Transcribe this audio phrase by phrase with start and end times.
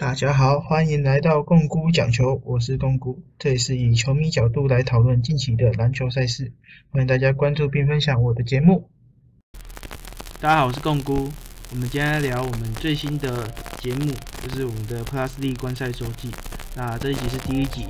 [0.00, 6.54] 大家好，欢迎来到共估讲球，我是共估，这里是以球迷角度来讨论近期的篮球赛事，
[6.88, 8.88] 欢迎大家关注并分享我的节目。
[10.40, 11.28] 大家好，我是共估，
[11.70, 13.46] 我们今天来聊我们最新的
[13.82, 14.10] 节目，
[14.42, 16.30] 就是我们的 Plus D 观赛周记。
[16.74, 17.84] 那这一集是第一集，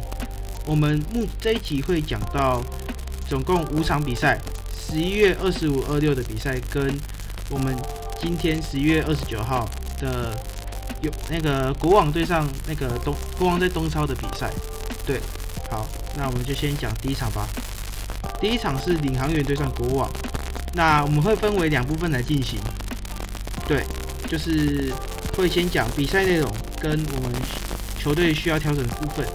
[0.66, 2.60] 我们目这一集会讲到
[3.28, 4.36] 总共五场比赛，
[4.74, 6.92] 十一月二十五、二六的比赛跟
[7.50, 7.72] 我们
[8.20, 9.64] 今天十一月二十九号
[10.00, 10.36] 的
[11.00, 14.50] 有那个国王对上那个东国王在东超的比赛。
[15.06, 15.18] 对，
[15.70, 17.48] 好，那我们就先讲第一场吧。
[18.38, 20.10] 第一场是领航员对上国王，
[20.74, 22.60] 那我们会分为两部分来进行。
[23.66, 23.84] 对，
[24.28, 24.92] 就是
[25.36, 27.32] 会先讲比赛内容跟我们
[27.98, 29.26] 球队需要调整的部分。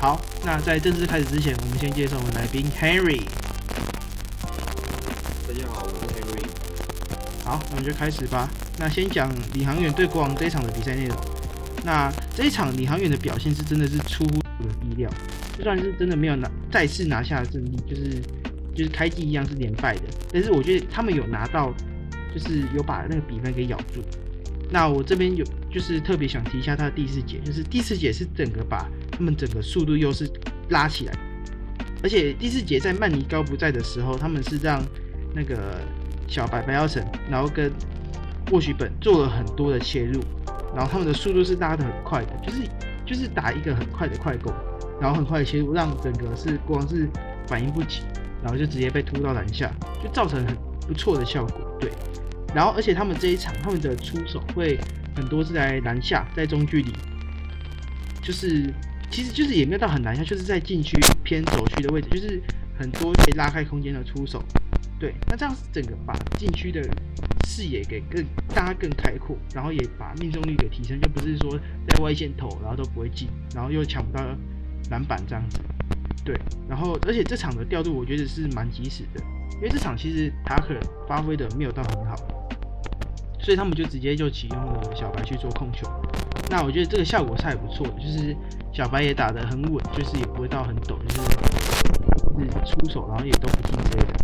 [0.00, 3.22] 好，那在正式开始之前，我们先介绍我们来宾 Henry。
[5.46, 6.46] 大家好，我是 Henry。
[7.44, 8.48] 好，那我们就开始吧。
[8.78, 11.16] 那先讲李航远对国王这一场的比赛内容。
[11.84, 15.10] 那这一场李航远的表现是真的是出乎我的意料，
[15.56, 18.20] 就算是真的没有拿再次拿下胜利，就是
[18.74, 21.72] 就是开季一样是连败的，但是我觉得他们有拿到，
[22.34, 24.02] 就是有把那个比分给咬住。
[24.70, 30.28] 那我这边有就是特别想提一下他的第四节，就是第四节是整个把他们整个速度优势
[30.68, 31.12] 拉起来，
[32.02, 34.84] 而且第四节在曼尼高不在的时候，他们是让
[35.34, 35.80] 那个
[36.26, 37.72] 小白白耀成，然后跟
[38.50, 40.20] 沃许本做了很多的切入，
[40.74, 42.62] 然后他们的速度是拉的很快的，就是
[43.04, 44.52] 就是打一个很快的快攻，
[45.00, 47.08] 然后很快的切入，让整个是光是
[47.46, 48.02] 反应不及，
[48.42, 49.70] 然后就直接被突到篮下，
[50.02, 51.76] 就造成很不错的效果。
[51.78, 51.90] 对，
[52.54, 54.78] 然后而且他们这一场他们的出手会
[55.14, 56.92] 很多是在篮下，在中距离，
[58.22, 58.72] 就是
[59.10, 62.40] 其实就是也没有到很篮下，就是在禁区偏左区的位置，就是
[62.78, 64.42] 很多可以拉开空间的出手。
[65.00, 66.80] 对，那这样整个把禁区的
[67.58, 74.24] 视野给更大家更开阔，然后也把命中率给提升，就不是说在外线投然后都不会进，然后又抢不到
[74.90, 75.58] 篮板这样子。
[76.24, 79.20] 对，然后而且这场的调度我觉得是蛮及时的，
[79.56, 82.14] 因为这场其实塔克发挥的没有到很好，
[83.40, 85.84] 所以他们就直接就启用了小白去做控球。
[86.50, 88.36] 那我觉得这个效果是还不错的，就是
[88.72, 91.22] 小白也打得很稳，就是也不会到很抖，就是
[92.38, 94.14] 是出手然后也都不进之类的。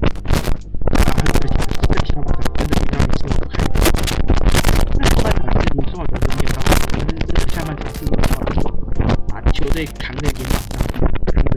[9.75, 10.79] 把球队扛在肩膀上，
[11.27, 11.51] 扛着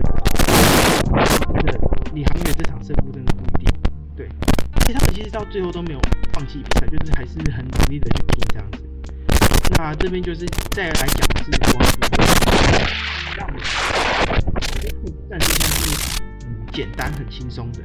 [1.53, 1.77] 那个
[2.15, 3.71] 领航员这场胜负真的不一定。
[4.15, 4.27] 对，
[4.73, 5.99] 而且他们其实到最后都没有
[6.33, 8.79] 放弃比赛，就是还是很努力的去拼这样子。
[9.77, 11.85] 那这边就是再来讲的是光
[13.37, 13.61] 让我们
[15.29, 16.17] 战术上是
[16.47, 17.83] 嗯简单很轻松的。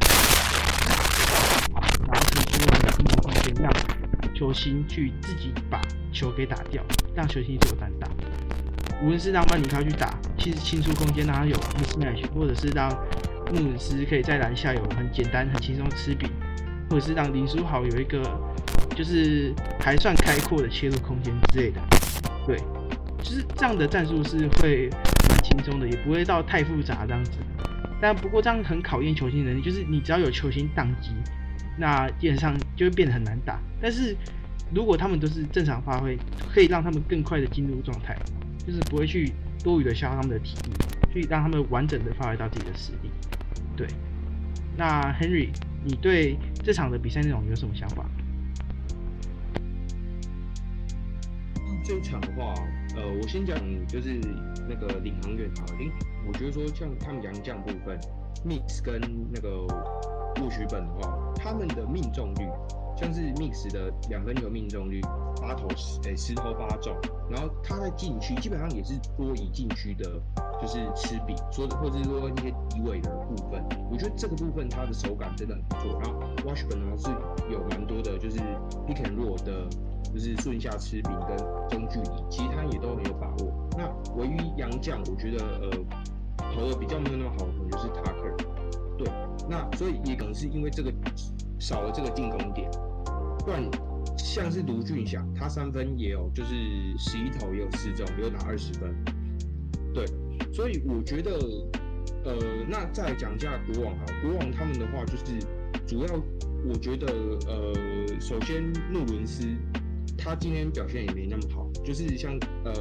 [1.74, 3.70] 然后提出了进攻空间，让
[4.34, 5.78] 球星去自己把
[6.10, 6.82] 球给打掉，
[7.14, 8.08] 让球星做单打。
[9.02, 12.88] 无论是让曼尼卡去打，其实清出空间让他有 mismatch，或者是让
[13.52, 16.30] 穆斯可以在篮下有很简单、很轻松的吃饼，
[16.88, 18.22] 或者是让林书豪有一个
[18.94, 21.80] 就是还算开阔的切入空间之类的。
[22.46, 22.56] 对，
[23.18, 24.88] 就是这样的战术是会
[25.28, 27.32] 蛮轻松的，也不会到太复杂这样子。
[28.00, 31.10] 但不过这样很考验球星能力，就是你只要有球星宕机。
[31.78, 34.14] 那基本上就会变得很难打，但是
[34.74, 36.18] 如果他们都是正常发挥，
[36.52, 38.14] 可以让他们更快的进入状态，
[38.66, 40.72] 就是不会去多余的消耗他们的体力，
[41.12, 43.10] 去让他们完整的发挥到自己的实力。
[43.76, 43.86] 对，
[44.76, 45.50] 那 Henry，
[45.84, 48.04] 你对这场的比赛内容有什么想法？
[51.84, 52.54] 这场的话，
[52.96, 53.56] 呃，我先讲
[53.86, 54.20] 就是
[54.68, 55.90] 那个领航员好，因
[56.26, 57.98] 我觉得说像他们洋将部分
[58.46, 59.00] ，Mix 跟
[59.32, 59.66] 那个。
[60.34, 62.48] 不许本的话，他们的命中率
[62.96, 65.00] 像是 Mix 的两分球命中率
[65.40, 66.94] 八投十，诶十投八中，
[67.30, 70.04] 然后他在禁区基本上也是多以禁区的，
[70.60, 76.00] 就是吃饼，说或者是说一些低位的部分，我觉得这个部分他的手感真的很不错。
[76.00, 77.08] 然后 Wash 本呢是
[77.50, 78.38] 有蛮多的，就是
[78.86, 79.68] Pick and 弱的，
[80.12, 81.36] 就是顺下吃饼跟
[81.68, 83.68] 中距离，其实他也都很有把握。
[83.76, 85.70] 那唯一洋将，我觉得呃
[86.54, 88.36] 投的比较没有那么好的，可能就是 Tucker。
[88.98, 89.10] 对，
[89.48, 90.92] 那所以也可能是因为这个
[91.62, 92.68] 少了这个进攻点，
[93.38, 93.62] 不然
[94.18, 96.50] 像是卢俊祥，他三分也有，就是
[96.98, 98.92] 十一投也有四中，也有拿二十分。
[99.94, 100.04] 对，
[100.52, 101.30] 所以我觉得，
[102.24, 102.36] 呃，
[102.68, 105.38] 那再讲一下国王哈，国王他们的话就是
[105.86, 106.20] 主要，
[106.68, 107.06] 我觉得，
[107.46, 107.72] 呃，
[108.20, 108.60] 首先
[108.90, 109.46] 穆伦斯
[110.18, 112.72] 他今天表现也没那么好，就是像呃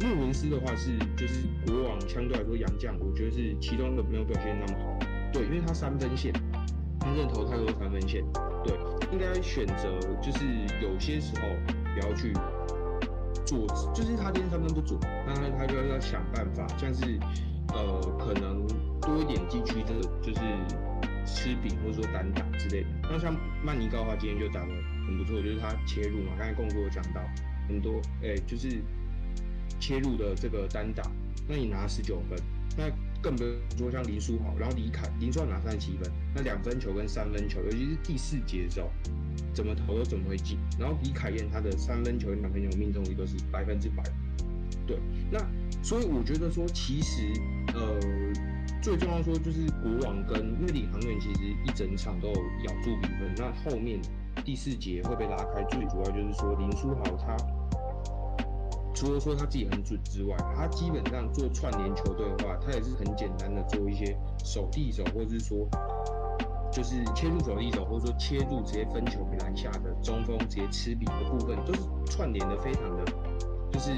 [0.00, 4.98] 穆伦斯的话是就是国王相对来说洋将，我觉得是其中的没有表现那么好。
[5.32, 6.32] 对，因为他三分线，
[7.04, 8.24] 真正投太多三分线，
[8.64, 8.74] 对，
[9.12, 10.44] 应该选择就是
[10.80, 11.48] 有些时候
[11.94, 12.32] 不要去
[13.44, 17.18] 做，就是他今天三分不准，那他他就要想办法，像是
[17.74, 18.66] 呃可能
[19.00, 20.40] 多一点禁区这个就是
[21.26, 22.88] 吃饼或者说单打之类的。
[23.02, 24.72] 那像曼尼高的话，今天就打得
[25.06, 27.20] 很不错，就是他切入嘛，刚才共哥有讲到
[27.68, 28.82] 很多，哎、就是
[29.78, 31.02] 切入的这个单打，
[31.46, 32.38] 那你拿十九分，
[32.76, 32.84] 那
[33.24, 38.90] 更不用说像林书豪，然后李凯林书豪拿三十七分，那两分球跟三分球，尤其是第四节的时候，
[39.54, 40.58] 怎么投都怎么会进。
[40.78, 44.02] 然后李凯燕他的三分球跟两分球命中率都是百分之百。
[44.86, 44.98] 对，
[45.30, 45.38] 那
[45.82, 47.22] 所以我觉得说，其实
[47.72, 47.98] 呃
[48.82, 53.98] 最重要说就是国王跟因为领航员其实一整场都有咬住比分，那后面
[54.44, 57.34] 第四节会被拉开，最主要就是说林书豪他。
[59.04, 65.68] 除了说他自己很准之外，他基本上做串联球队的话，他也是很简单的做一些手递手，或者是说
[66.72, 73.04] 就是切入手递手，或者说切入直接分球给篮下的中锋直接吃饼的部分，都是串联的非常的，
[73.70, 73.90] 就是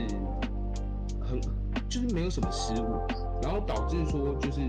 [1.20, 1.40] 很
[1.88, 2.98] 就是没有什么失误，
[3.40, 4.60] 然后导致说就是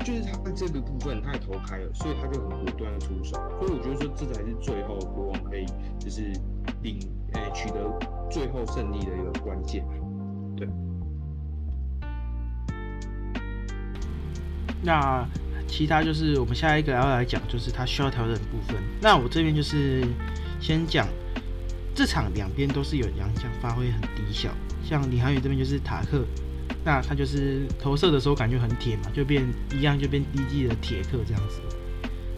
[0.00, 5.64] 就是他在这个部分他也投开了，所以他就很果断的出手，所以我觉得说这才是最后国王可以
[6.00, 6.32] 就是
[6.82, 6.98] 领
[7.34, 7.78] 诶、取得
[8.30, 9.84] 最后胜利的一个关键。
[10.56, 10.68] 对
[14.82, 15.26] 那
[15.66, 18.76] 其他就是我们下一个要来讲，就是他需要调整的部分。
[19.00, 20.02] 那我这边就是
[20.60, 21.06] 先讲
[21.94, 24.50] 这场两边都是有洋将发挥很低效，
[24.82, 26.24] 像李航宇这边就是塔克，
[26.84, 31.60] 那他就是投射的时候感觉很铁嘛，就变一样就变低级的铁克这样子。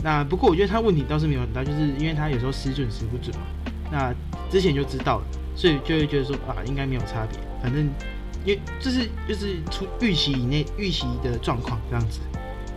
[0.03, 3.43] 那不过我觉得他问题倒是没有很大，就是因为他有时候失准时不准嘛。
[3.91, 4.13] 那
[4.51, 7.85] 之前就知道了，所以就会觉得说啊，应该没有差别，反正
[8.45, 12.21] 因为这是就是出预期以内预期的状况这样子。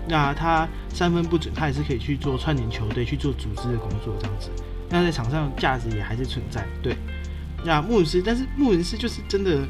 [0.07, 4.51] 那他三分不准，他也是可以去做串联球队去做组织的工作这样子。
[4.89, 6.63] 那在场上价值也还是存在。
[6.83, 6.95] 对，
[7.63, 9.68] 那穆伦斯，但是穆伦斯就是真的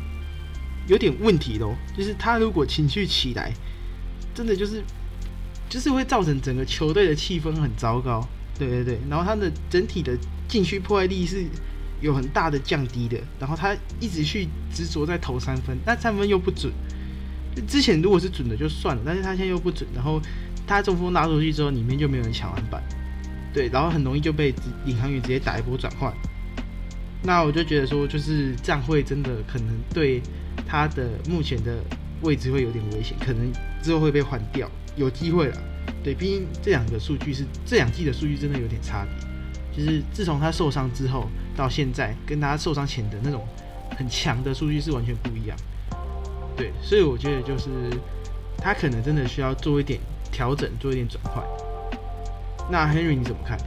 [0.88, 3.54] 有点问题咯，就是他如果情绪起来，
[4.34, 4.84] 真的就是
[5.70, 8.28] 就是会造成整个球队的气氛很糟糕。
[8.60, 10.18] 对对对，然后他的整体的
[10.50, 11.46] 禁区破坏力是
[12.02, 16.72] 有很大的降低的，然后他一直去执着在投三分，但三分又不准。
[17.68, 20.22] 之前如果是准的就算了，但是他现在又不准，然后
[20.68, 22.84] 他中锋拉出去之后，里面就没有人抢篮板，
[23.54, 24.54] 对，然后很容易就被
[24.86, 26.14] 领航员直接打一波转换。
[27.24, 30.22] 那我就觉得说，就是这样会真的可能对
[30.68, 31.78] 他的目前的
[32.22, 33.52] 位置会有点危险，可能
[33.82, 35.58] 之后会被换掉，有机会了。
[36.04, 43.44] 对，毕竟这两个数据是这两季的数据真的有点差别，就是自从他受伤之后到现在，跟他受伤前的那种
[43.98, 45.58] 很强的数据是完全不一样。
[46.56, 47.70] 对，所以我觉得就是
[48.58, 50.00] 他可能真的需要做一点
[50.32, 51.44] 调整，做一点转换。
[52.70, 53.58] 那 Henry 你怎么看？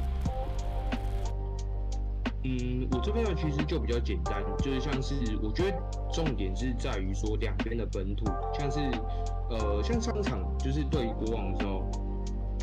[2.44, 5.76] 嗯，我这边的其实就比较简单，就是像是我觉得
[6.12, 8.24] 重点是在于说两边的本土，
[8.58, 8.78] 像是
[9.50, 11.84] 呃像上场就是对国王的时候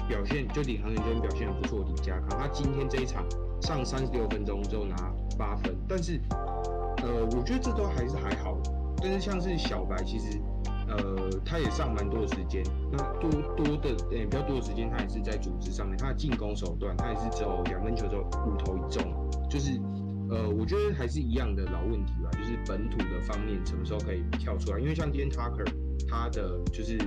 [0.07, 3.23] 表现，就领航员这边表现很不错李佳康，他今天这一场
[3.65, 4.95] 上三十六分钟之后拿
[5.37, 6.21] 八分，但是
[7.03, 8.57] 呃我觉得这都还是还好，
[9.01, 10.39] 但是像是小白其实。
[10.87, 13.27] 呃，他也上蛮多的时间，那多
[13.57, 15.97] 多的呃、比较多的时间，他也是在组织上面。
[15.97, 19.01] 他的进攻手段，他也是只有两分球之后五投一中，
[19.49, 19.81] 就是
[20.29, 24.79] 呃，我觉得还是一样的老问题吧，就是本土的方面什么时候可以跳出来？
[24.79, 25.65] 因为像今天 Tucker
[26.07, 26.99] 他的就是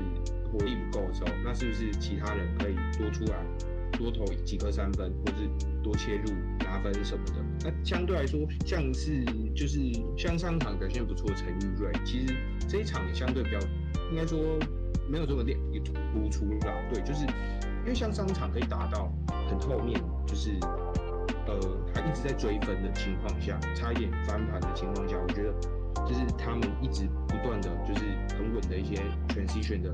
[0.50, 3.38] 火力不够的时候，那是不是其他人可以多出来？
[3.92, 5.48] 多投几颗三分，或是
[5.82, 6.30] 多切入
[6.60, 7.34] 拿分什么的。
[7.64, 9.80] 那相对来说，像是就是
[10.16, 12.36] 像上场表现不错的陈玉瑞，其实
[12.68, 13.58] 这一场也相对比较，
[14.10, 14.38] 应该说
[15.08, 15.58] 没有这么亮
[16.12, 16.72] 突出啦。
[16.92, 19.12] 对，就是因为像上场可以打到
[19.48, 20.50] 很后面，就是
[21.46, 21.58] 呃
[21.92, 25.52] 他一直在追分的情况下，差一点翻盘的情况下，我觉得
[26.06, 28.04] 就是他们一直不断的就是
[28.36, 29.92] 很稳的一些全 C 选的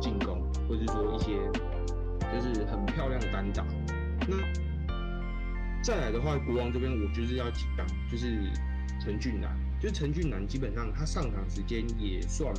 [0.00, 1.38] 进攻，或者是说一些。
[2.32, 3.64] 就是很漂亮的单打。
[4.28, 4.36] 那
[5.82, 8.50] 再来的话，国王这边我就是要讲，就是
[9.00, 12.52] 陈俊南，就是陈俊南基本上他上场时间也算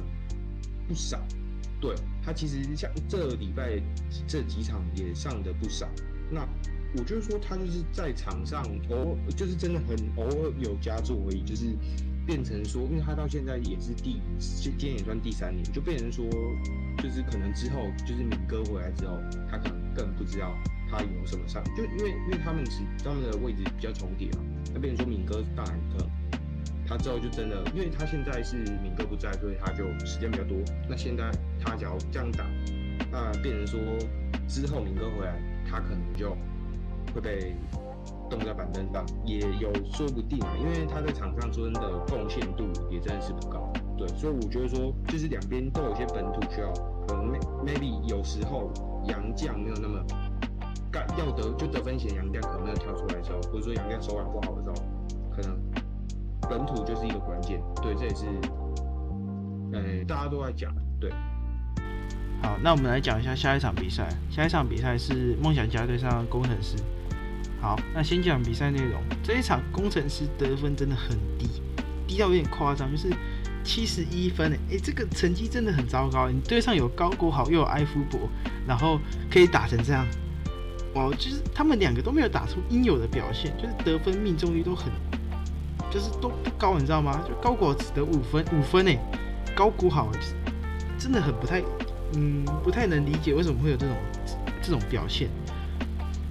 [0.87, 1.19] 不少，
[1.81, 1.93] 对
[2.23, 3.81] 他其实像这礼拜
[4.25, 5.89] 这几场也上的不少。
[6.31, 6.47] 那
[6.95, 11.65] 我就是说他就是在场上偶就是真的很偶尔有佳作而已，就是
[12.25, 16.25] 变成说，因为他到现在也是第今天也算第三年，就变成说。
[16.97, 20.53] 就是可能之后，就是敏哥回来之后，他可能更不知道
[20.89, 24.39] 他有什么上，就因为因为他们是他们的位置比较重叠嘛，
[24.73, 26.09] 那变成说敏哥当然可能
[26.87, 30.57] 他之后就真的，因为他现在是敏哥不在，所以他就时间比较多。
[30.89, 32.45] 那现在他只要这样打，
[33.11, 33.79] 那变成说
[34.47, 35.37] 之后敏哥回来，
[35.69, 36.35] 他可能就
[37.13, 37.55] 会被
[38.29, 43.71] 动在板凳上，也有说不定啊，因为他在场上真的贡献度也真的是不高。
[43.97, 46.71] 对，所以我觉得说，就是两边都有些本土需要，
[47.07, 47.33] 可能
[47.65, 48.71] maybe 有时候
[49.07, 50.03] 杨将没有那么
[50.91, 54.75] 干要得就得分前杨将可能没有跳出来的时候，或者说杨将手感不好的时候，
[55.35, 55.57] 可能
[56.49, 57.61] 本土就是一个关键。
[57.81, 58.25] 对，这也是，
[59.73, 60.73] 呃，大家都在讲。
[60.99, 61.11] 对。
[62.43, 64.07] 好，那我们来讲一下下一场比赛。
[64.29, 66.77] 下一场比赛是梦想家对上工程师。
[67.59, 69.01] 好，那先讲比赛内容。
[69.23, 71.47] 这一场工程师得分真的很低，
[72.07, 73.09] 低到有点夸张，就是
[73.63, 76.29] 七十一分诶，这个成绩真的很糟糕。
[76.29, 78.19] 你队上有高国豪又有埃夫伯，
[78.67, 78.99] 然后
[79.29, 80.05] 可以打成这样，
[80.93, 84.91] 哇，就是他们两个都没有打出应有的表现，就是得分命中率都很，
[85.91, 87.21] 就是都不高，你知道吗？
[87.27, 88.99] 就高国只得五分，五分诶，
[89.55, 90.35] 高国豪就是
[90.97, 91.61] 真的很不太。
[92.15, 93.93] 嗯，不太能理解为什么会有这种
[94.61, 95.27] 这种表现。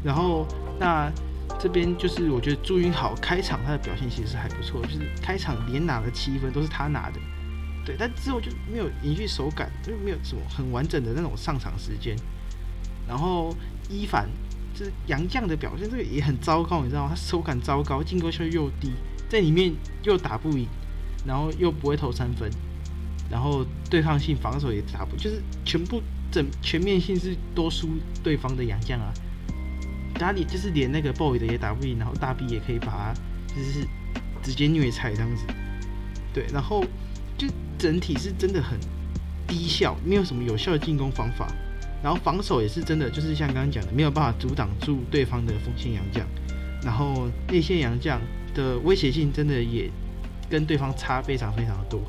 [0.02, 0.47] 然后，
[0.78, 1.11] 那
[1.59, 7.18] 这边就是我觉得朱云好开场他的表现其实还不错，就是开场连拿了七分都是他拿的，
[7.85, 7.97] 对。
[7.99, 12.16] 但之后就没有延续手感，就没有什么很完整的那种上场时间。
[13.09, 13.54] 然后
[13.88, 14.28] 一凡
[14.75, 17.11] 就是杨绛的表现，这个也很糟糕，你知道吗？
[17.11, 18.92] 他手感糟糕，进攻效率又低，
[19.28, 20.66] 在里面又打不赢，
[21.25, 22.50] 然后又不会投三分。
[23.30, 27.88] 然后对抗性防守也打不，就是全部整全面性是多输
[28.23, 29.12] 对方的杨将啊，
[30.19, 33.15] 打你就是连那个 boy 的也打不赢，然后大 B 也可以把他
[33.49, 33.87] 就是
[34.43, 35.45] 直接虐菜这样子，
[36.33, 36.85] 对，然后
[37.37, 37.47] 就
[37.79, 38.79] 整体是真的很
[39.47, 41.47] 低效，没有什么有效的进攻方法，
[42.03, 46.27] 然后防守也是真的就是像刚刚讲的，没有办法阻挡住对方的锋线洋将，
[46.83, 48.21] 然后内线洋将
[48.55, 49.91] 的威胁性真的也
[50.49, 52.01] 跟对方差非常非常的多。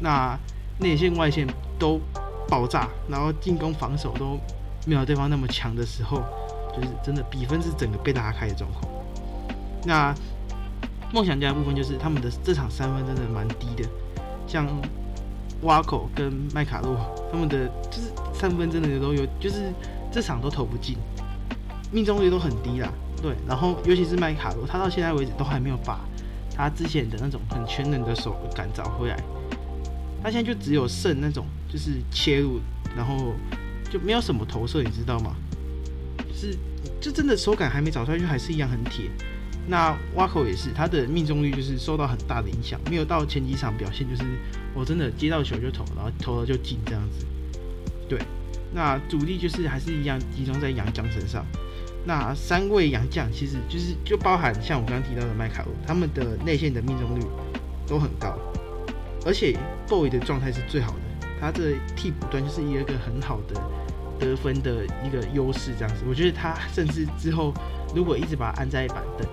[0.00, 0.38] 那
[0.78, 1.46] 内线外线
[1.78, 2.00] 都
[2.48, 4.40] 爆炸，然后进攻防守都
[4.86, 6.24] 没有对方那么强的时候，
[6.76, 8.84] 就是真的比分是整个被拉开的状况。
[9.84, 10.14] 那
[11.12, 13.88] 梦想家的部分就是他们的这场三分真的蛮低的，
[14.46, 14.66] 像
[15.62, 16.96] 挖口跟麦卡洛
[17.30, 19.72] 他们的就是三分真的都有，就是
[20.12, 20.96] 这场都投不进，
[21.90, 22.92] 命中率都很低啦。
[23.20, 26.00] 对，然后尤其是麦卡洛，他到现在为止都还没有把
[26.54, 29.16] 他之前的那种很全能的手感找回来。
[30.22, 32.60] 他现在就只有剩那种，就是切入，
[32.96, 33.32] 然后
[33.90, 35.34] 就没有什么投射，你知道吗？
[36.40, 36.56] 是，
[37.00, 39.10] 就真的手感还没找出来，就还是一样很铁。
[39.68, 44.22] 那挖口也是，他的命中率就是受到很大的影响，没有到前几场表现，就是
[44.74, 47.26] 我真的接到球就投，然后投了就进这样子。
[48.08, 48.18] 对，
[48.72, 51.44] 那主力就是还是一样集中在杨将身上。
[52.06, 57.22] 那三位杨将其实就是就包含像我刚刚提到的麦卡洛，他们的内线的命中率
[57.86, 58.38] 都很高。
[59.26, 59.54] 而且
[59.86, 63.60] boy 的状态是最好的，他这替补端就是一个很好的
[64.20, 66.04] 得分的一个优势，这样子。
[66.06, 67.52] 我觉得他甚至之后
[67.94, 69.26] 如果一直把他安在板凳，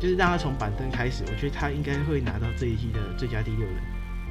[0.00, 3.76] 就是让他从板凳开始，我觉得他应该会拿到这一季的最佳第六人。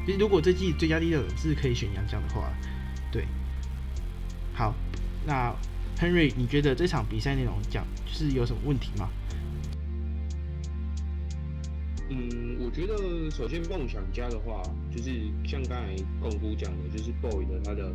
[0.06, 2.52] 就是如果这季最佳第六人是可以选杨将的话，
[3.12, 3.26] 对。
[4.54, 4.74] 好，
[5.26, 5.56] 那
[5.98, 9.10] Henry，你觉得这场比赛内容讲就是有什么问题吗？
[12.10, 15.10] 嗯，我觉得首先梦想家的话，就是
[15.44, 17.92] 像刚才共姑讲的，就是 boy 的他的，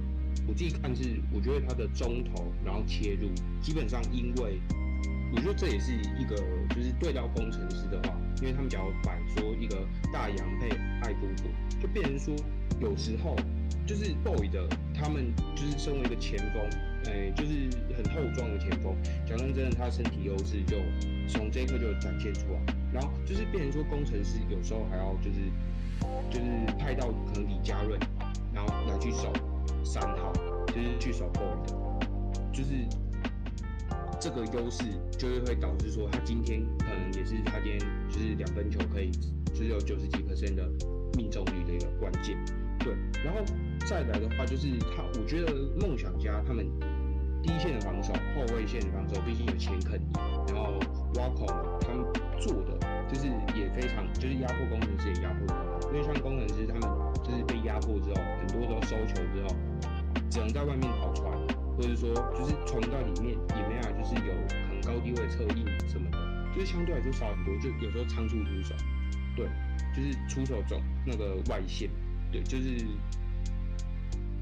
[0.47, 3.29] 我自己看是，我觉得他的中投然后切入，
[3.61, 4.61] 基本上因为
[5.35, 6.37] 我觉得这也是一个，
[6.75, 9.77] 就是对到工程师的话，因为他们假如摆说一个
[10.13, 10.71] 大洋配
[11.03, 11.49] 爱姑姑，
[11.81, 12.35] 就变成说
[12.81, 13.37] 有时候
[13.87, 16.63] 就是 boy 的他们就是身为一个前锋，
[17.13, 17.53] 哎，就是
[17.95, 20.77] 很厚壮的前锋，讲真真的，他身体优势就
[21.29, 22.75] 从这一刻就展现出来。
[22.91, 25.39] 然后就是变成说，工程师有时候还要就是
[26.31, 26.47] 就是
[26.79, 28.01] 派到可能李佳润，
[28.51, 29.31] 然后来去守
[29.89, 30.31] 三号，
[30.67, 31.75] 就是去守 boy 的，
[32.53, 32.69] 就是
[34.21, 34.85] 这个优势
[35.17, 37.81] 就是会导致说，他今天可能也是他今天
[38.11, 39.11] 就是两分球可以
[39.55, 40.69] 只有九十几 percent 的
[41.17, 42.37] 命中率的一个关键。
[42.81, 43.41] 对，然后
[43.87, 46.67] 再来的话就是他，我觉得梦想家他们
[47.43, 49.99] 第一线的防守、后卫线的防守，毕竟有钱肯，
[50.49, 50.79] 然后
[51.15, 51.47] 挖孔
[51.81, 52.05] 他们
[52.39, 52.79] 做的。
[53.09, 53.27] 就是
[53.57, 55.41] 也非常，就是压迫工程师也压迫
[55.91, 56.83] 因为像工程师他们
[57.25, 59.57] 就是被压迫之后，很多都收球之后，
[60.31, 61.33] 只能在外面跑传，
[61.77, 64.33] 或者说就是传到里面也没有，就是有
[64.69, 66.19] 很高低位策应什么的，
[66.55, 68.75] 就是相对来说少很多，就有时候仓促出手，
[69.37, 69.47] 对，
[69.95, 71.89] 就是出手走那个外线，
[72.31, 72.85] 对，就是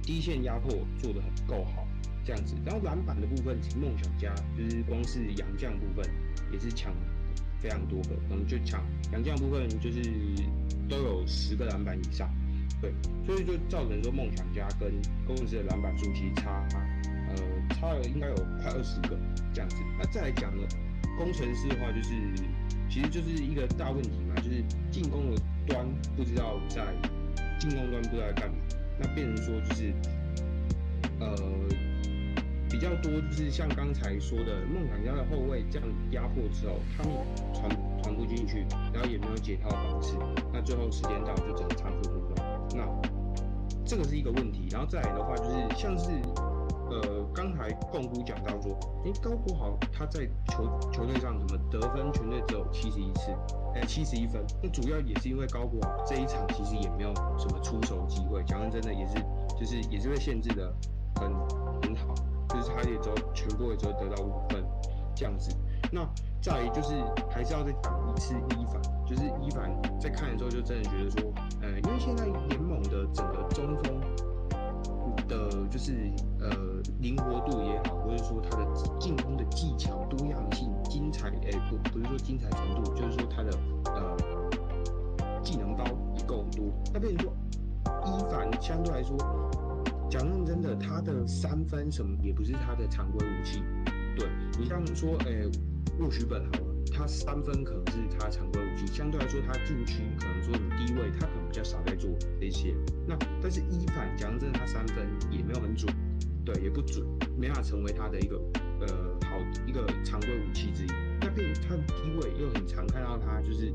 [0.03, 1.87] 低线压迫做的很够好
[2.25, 6.05] 这样子，然后篮板的部分，梦想家就是光是杨将部分
[6.53, 6.93] 也是抢。
[7.59, 10.03] 非常多个，可能就抢杨将部分，就是
[10.91, 12.29] 都有十个篮板以上，
[12.81, 12.93] 对，
[13.25, 14.93] 所以就造成说梦想家跟
[15.27, 16.67] 工程师的篮板数其实差，
[17.29, 19.17] 呃，差了应该有快二十个
[19.53, 19.77] 这样子。
[19.99, 20.63] 那再来讲呢，
[21.17, 22.11] 工程师的话，就是
[22.89, 26.85] 其实就是一个大问题嘛，就是进攻的端不知道在
[27.59, 28.57] 进攻端不知道在干嘛，
[29.01, 29.93] 那变成说就是
[31.19, 31.35] 呃
[32.69, 37.13] 比较多就是像刚才说的梦想家的后卫这样压迫之后，他们
[37.55, 37.71] 传
[38.03, 40.15] 传不进去，然后也没有解套方式，
[40.53, 42.16] 那最后时间到就只能仓促，
[43.87, 46.11] 这个是一个问题，然后再来的话就是像是。
[46.89, 53.33] 呃，刚才共估讲到说，哎，高国豪他在球球队上怎么得分全队只有七十一次，
[53.75, 54.41] 哎，七十一分。
[54.63, 59.15] 那主要也是因为高国豪这一场其实也没有什么出手机会，讲真的也是，
[59.59, 60.73] 就是也是被限制的
[61.17, 61.35] 很
[61.83, 62.15] 很好，
[62.51, 64.65] 就是他也只有全部也只有得到五分
[65.13, 65.51] 这样子。
[65.91, 66.09] 那
[66.41, 66.95] 再就是
[67.29, 69.71] 还是要再讲一次一反，就是伊凡
[70.01, 71.33] 在看的时候就真的觉得说，
[71.63, 74.01] 呃，因为现在联盟的整个中锋。
[75.29, 75.93] 的就是
[76.39, 76.49] 呃
[77.01, 78.65] 灵活度也好，或者说他的
[79.01, 83.51] 进攻的技巧多样性、精彩，哎不不是说精彩程度，就是说他的
[83.87, 84.17] 呃
[85.43, 85.85] 技能包
[86.17, 86.67] 也够多。
[86.95, 87.33] 那比如说
[88.05, 89.17] 伊凡相对来说，
[90.09, 93.65] 讲认真的，他的三分什么也不是他的常规武器。
[94.17, 94.29] 对
[94.61, 95.45] 你像说，哎，
[95.99, 96.66] 沃许本好了。
[96.97, 102.11] 他三分可能是他常规武器，相对来说他禁区可能说你低位，他可能比较少在做
[102.41, 102.75] 这些。
[103.07, 105.95] 那但是伊凡讲真的，他三分也没有很准，
[106.43, 108.41] 对，也不准，没法成为他的一个
[108.81, 108.87] 呃
[109.29, 109.37] 好
[109.67, 110.87] 一个常规武器之一。
[111.21, 113.71] 那变他低位又很常看到他就是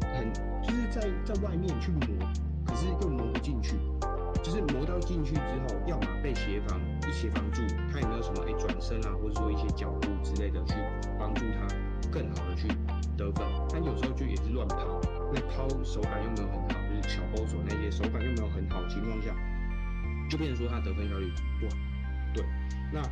[0.00, 0.32] 很
[0.62, 2.26] 就是在在外面去磨，
[2.66, 3.76] 可是又磨不进去，
[4.42, 10.74] 就是磨到进去之后，要么被协防一协防住，他有没有什么哎转身啊，或者说一些脚步之类的去
[11.20, 11.68] 帮助他。
[12.12, 12.68] 更好的去
[13.16, 15.00] 得分，但有时候就也是乱抛，
[15.32, 19.34] 那抛手感又没有很好，就是小波手那些手感又没有很好的情况下，
[20.28, 21.76] 就变成说他得分效率不好。
[22.34, 22.44] 对，
[22.92, 23.02] 那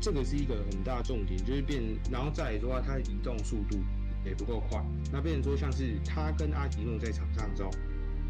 [0.00, 3.78] 这个是一个很大重点，就是变，然后再来说他移动速度
[4.24, 7.70] 也不够快，那变成说像是他跟阿迪诺在场上之后，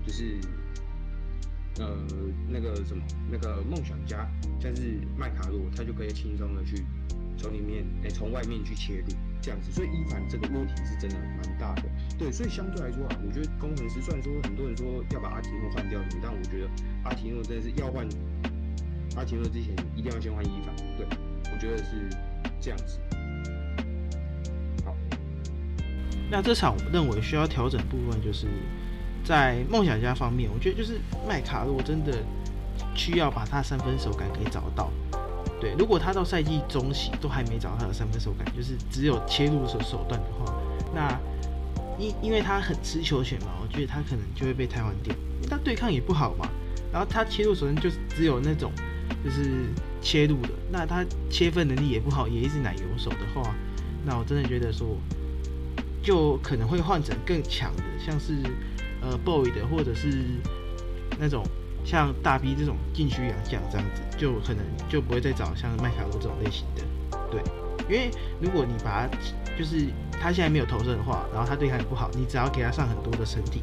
[0.06, 0.38] 就是
[1.78, 1.96] 呃
[2.48, 4.28] 那个什么那个梦想家，
[4.60, 6.84] 像是麦卡洛，他就可以轻松的去。
[7.38, 11.82] 从里面，哎，从外面去切入，这样子，所以伊凡这个问题是真的蛮大的。
[12.18, 16.70] 对，所以相对来说啊，我觉得工程师虽然说很多人说要把阿提诺换掉，但我觉得
[17.04, 18.08] 阿提诺真的是要换
[19.16, 20.74] 阿提诺之前，一定要先换伊凡。
[20.96, 21.06] 对，
[21.52, 22.08] 我觉得是
[22.58, 22.98] 这样子。
[24.82, 24.96] 好，
[26.30, 28.46] 那这场我认为需要调整部分，就是
[29.26, 32.18] 在梦想家方面，我觉得就是麦卡洛真的
[32.94, 34.90] 需要把他三分手感给找到。
[35.60, 40.54] 对，如果他到赛季中期都还没找到他的三分手感，就是只有切入手手段的话，
[40.94, 41.18] 那
[41.98, 46.46] 因因为他很吃球权嘛，我觉得他可能就会被台湾掉，因为他对抗也不好嘛，
[46.92, 48.70] 然后他切入手段就只有那种
[49.24, 49.64] 就是
[50.02, 53.54] 切入的，那他切分能力也不好，也一直奶油手的话，
[54.04, 54.86] 那我真的觉得说，
[56.02, 58.34] 就可能会换成更强的，像是
[59.10, 60.24] 呃 boy 的或者是
[61.18, 61.42] 那种。
[61.88, 66.82] 像大 B 这种禁区洋将这样子，就可能就不会再找像麦卡罗这种类型的，
[67.30, 67.40] 对，
[67.88, 69.16] 因为如果你把他
[69.56, 73.62] 就是他现在没有投射的话，然后他对他也不好，你只要给他上很多的身体，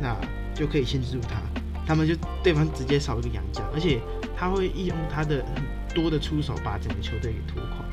[0.00, 0.16] 那
[0.56, 1.40] 就可以限制住他，
[1.86, 4.00] 他们就对方直接少一个洋将，而且
[4.36, 5.62] 他会利用他的很
[5.94, 7.84] 多的出手把整个球队给拖垮，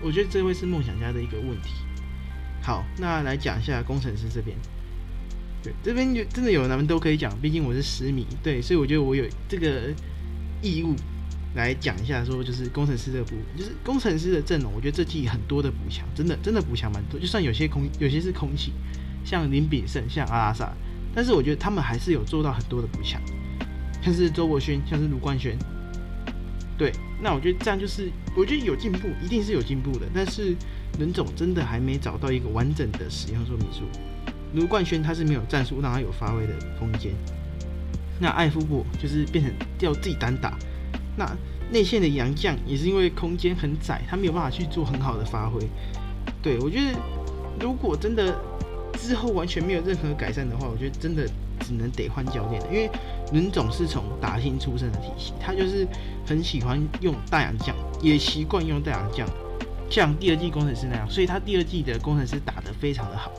[0.00, 1.74] 我觉得这会是梦想家的一个问题。
[2.62, 4.56] 好，那来讲一下工程师这边。
[5.62, 7.32] 对，这边就真的有，咱们都可以讲。
[7.40, 9.94] 毕竟我是十米，对，所以我觉得我有这个
[10.60, 10.96] 义务
[11.54, 17.20] 来讲一下，说就是工程师这部分，就是工程师的阵容，我觉得这季很多的补强，真的真的补强蛮多。
[17.20, 18.72] 就算有些空，有些是空气，
[19.24, 20.72] 像林炳胜，像阿拉萨，
[21.14, 23.20] 但是我觉得他们还是有做到很多的补强，
[24.02, 25.56] 像是周伯勋，像是卢冠轩。
[26.76, 26.90] 对，
[27.22, 30.06] 那我觉得这样就是，我觉得有进步，一定是有进步的。
[30.12, 30.56] 但是
[30.98, 33.82] 人总真的还没找到一个完整的使用说明书。
[34.54, 37.12] 卢冠轩他是没有战术让他有发挥的空间，
[38.20, 40.56] 那艾夫伯就是变成要自己单打，
[41.16, 41.30] 那
[41.70, 45.60] 内线的杨将也是因为空间很窄，他没有办法去做很好的发挥。
[46.42, 46.98] 对我觉得，
[47.60, 48.34] 如果真的
[48.98, 51.26] 之后完全没有任何改善的话，我觉得真的
[51.60, 52.90] 只能得换教练了，因为
[53.32, 55.88] 轮总是从打新出身的体系，他就是
[56.26, 59.26] 很喜欢用大洋将，也习惯用大洋将，
[59.88, 63.32] 像第二季工程师那样，所以他第二季的工程师打得非常的好。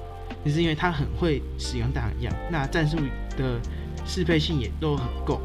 [0.43, 2.97] 就是因为他很会使用大洋将，那战术
[3.37, 3.59] 的
[4.05, 5.41] 适配性也都很够，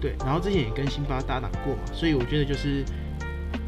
[0.00, 0.14] 对。
[0.20, 2.84] 然后之前也跟辛巴搭档过嘛，所以我觉得就是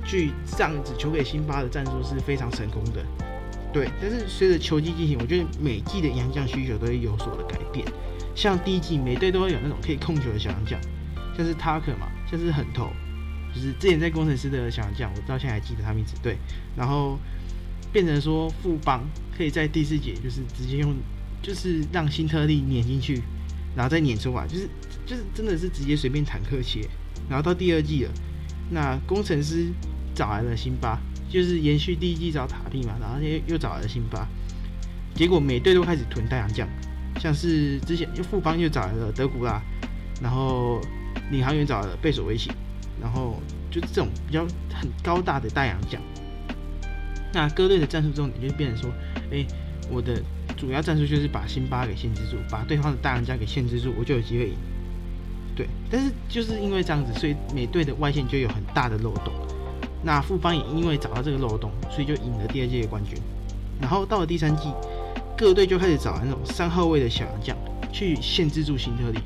[0.05, 3.05] 去这样子球给辛巴的战术是非常成功的，
[3.73, 3.89] 对。
[4.01, 7.87] 但是随着球季进行，我觉得每季的洋将需求都会有所的改变。
[8.35, 10.81] 像第一季每队都会有那种可以控球的小洋将，
[11.37, 12.91] 像是塔克嘛，像是狠头，
[13.55, 16.37] 就是之前在工程师的小洋将，我到现在还记得他名字，对。
[16.77, 17.19] 然后
[17.95, 20.97] 变成说富邦可以在第四节就是直接用，
[21.41, 23.23] 就是让新特利碾进去，
[23.77, 24.69] 然后再碾出来，就是
[25.07, 26.81] 就是真的是直接随便坦克切。
[27.29, 28.11] 然后到第二季了，
[28.71, 29.69] 那工程师
[30.13, 30.99] 找来了辛巴，
[31.31, 34.27] 就是延续第一季找塔利嘛，然后又又找来了辛巴，
[35.15, 36.69] 结果每队都开始囤大洋将，
[37.21, 39.63] 像是之前又富邦又找来了德古拉，
[40.21, 40.81] 然后
[41.31, 42.51] 领航员找来了贝索维奇，
[43.01, 46.03] 然后就是这种比较很高大的大洋将。
[47.35, 48.91] 那各队的战术重点就变成说，
[49.33, 49.45] 哎，
[49.91, 50.23] 我的
[50.57, 54.55] 主要战术就是把辛巴给限制住，把对方的大洋家给限制住，我就有机会赢。
[55.57, 59.33] 对，但是就是因为这样子，所以美队的外线就有很大的漏洞。
[60.03, 63.19] 那富邦也因为找到这个漏洞，所以就赢了第二届的冠军。
[63.81, 64.73] 然后到了第三季，
[65.37, 67.57] 各队就开始找那种三号位的小洋将
[67.93, 69.19] 去限制住辛特利，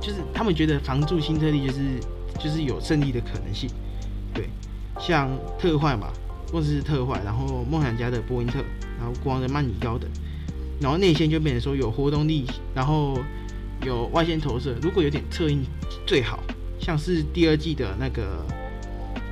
[0.00, 1.80] 就是他们觉得防住辛特利就是
[2.38, 3.68] 就是有胜利的可能性。
[4.32, 4.48] 对，
[4.98, 5.28] 像
[5.58, 6.08] 特坏嘛。
[6.52, 8.58] 或者是特坏，然后梦想家的波因特，
[8.98, 10.10] 然后国王的曼尼高等，
[10.80, 13.18] 然后内线就变成说有活动力，然后
[13.84, 15.62] 有外线投射，如果有点策应
[16.06, 16.40] 最好，
[16.80, 18.44] 像是第二季的那个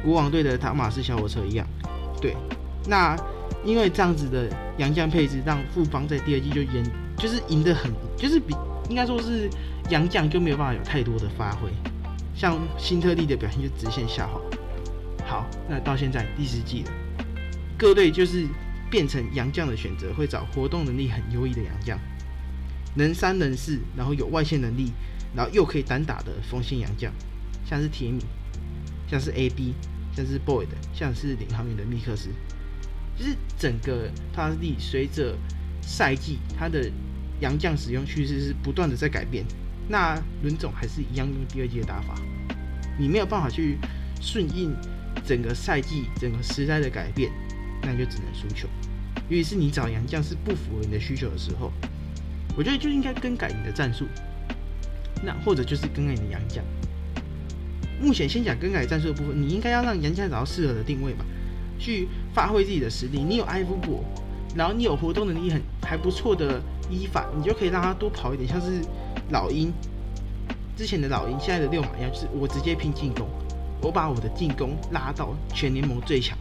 [0.04, 1.66] 国王队的塔马斯小火车一样。
[2.20, 2.36] 对，
[2.86, 3.16] 那
[3.64, 6.84] 因为这样子的洋将配置，让富邦在第二季就赢，
[7.16, 8.54] 就是赢得很，就是比
[8.88, 9.50] 应该说是
[9.90, 11.68] 洋将就没有办法有太多的发挥，
[12.34, 14.40] 像新特利的表现就直线下滑。
[15.26, 16.90] 好，那到现在第十季了。
[17.78, 18.44] 各队就是
[18.90, 21.96] 变成洋将的选择，会找活动能力很优异的洋将，
[22.96, 24.90] 能三能四，然后有外线能力，
[25.34, 27.12] 然后又可以单打的锋线洋将，
[27.64, 28.24] 像是铁米，
[29.08, 29.74] 像是 AB，
[30.12, 32.30] 像是 Boyd，像是领航员的密克斯，
[33.16, 35.36] 就是整个他力随着
[35.80, 36.90] 赛季他的
[37.40, 39.44] 洋将使用趋势是不断的在改变。
[39.88, 42.14] 那轮总还是一样用第二季的打法，
[42.98, 43.78] 你没有办法去
[44.20, 44.74] 顺应
[45.24, 47.30] 整个赛季、整个时代的改变。
[47.82, 48.68] 那就只能输球，
[49.28, 51.72] 尤其是你找洋将是不符合你的需求的时候，
[52.56, 54.06] 我觉得就应该更改你的战术，
[55.22, 56.64] 那或者就是更改你的洋将。
[58.00, 61.24] 目前先讲更改战术的部分，你应该要让洋将找到适合的定位吧，
[61.78, 63.22] 去发挥自己的实力。
[63.22, 64.04] 你有埃夫伯，
[64.54, 68.80] 然后你有活动能力很还不错的伊法，你就可以让他多跑一点，像是
[69.30, 69.72] 老鹰
[70.76, 73.26] 之前的老鹰，现在的六马一样，就是我直接拼进攻，
[73.82, 76.38] 我把我的进攻拉到全联盟最强。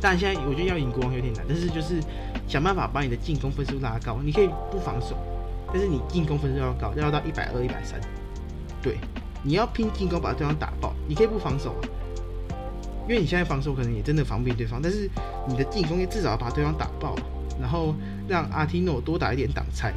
[0.00, 2.00] 但现在我觉得要赢国王有点难，但是就是
[2.48, 4.18] 想办法把你的进攻分数拉高。
[4.24, 5.16] 你可以不防守，
[5.68, 8.00] 但是你进攻分数要高，要到一百二、一百三。
[8.82, 8.96] 对，
[9.42, 10.94] 你要拼进攻把对方打爆。
[11.06, 11.82] 你可以不防守啊，
[13.02, 15.08] 因为你现在防守可能也真的防不赢对方，但是
[15.46, 17.14] 你的进攻至少要把对方打爆，
[17.60, 17.94] 然后
[18.26, 19.92] 让阿提诺多打一点挡拆，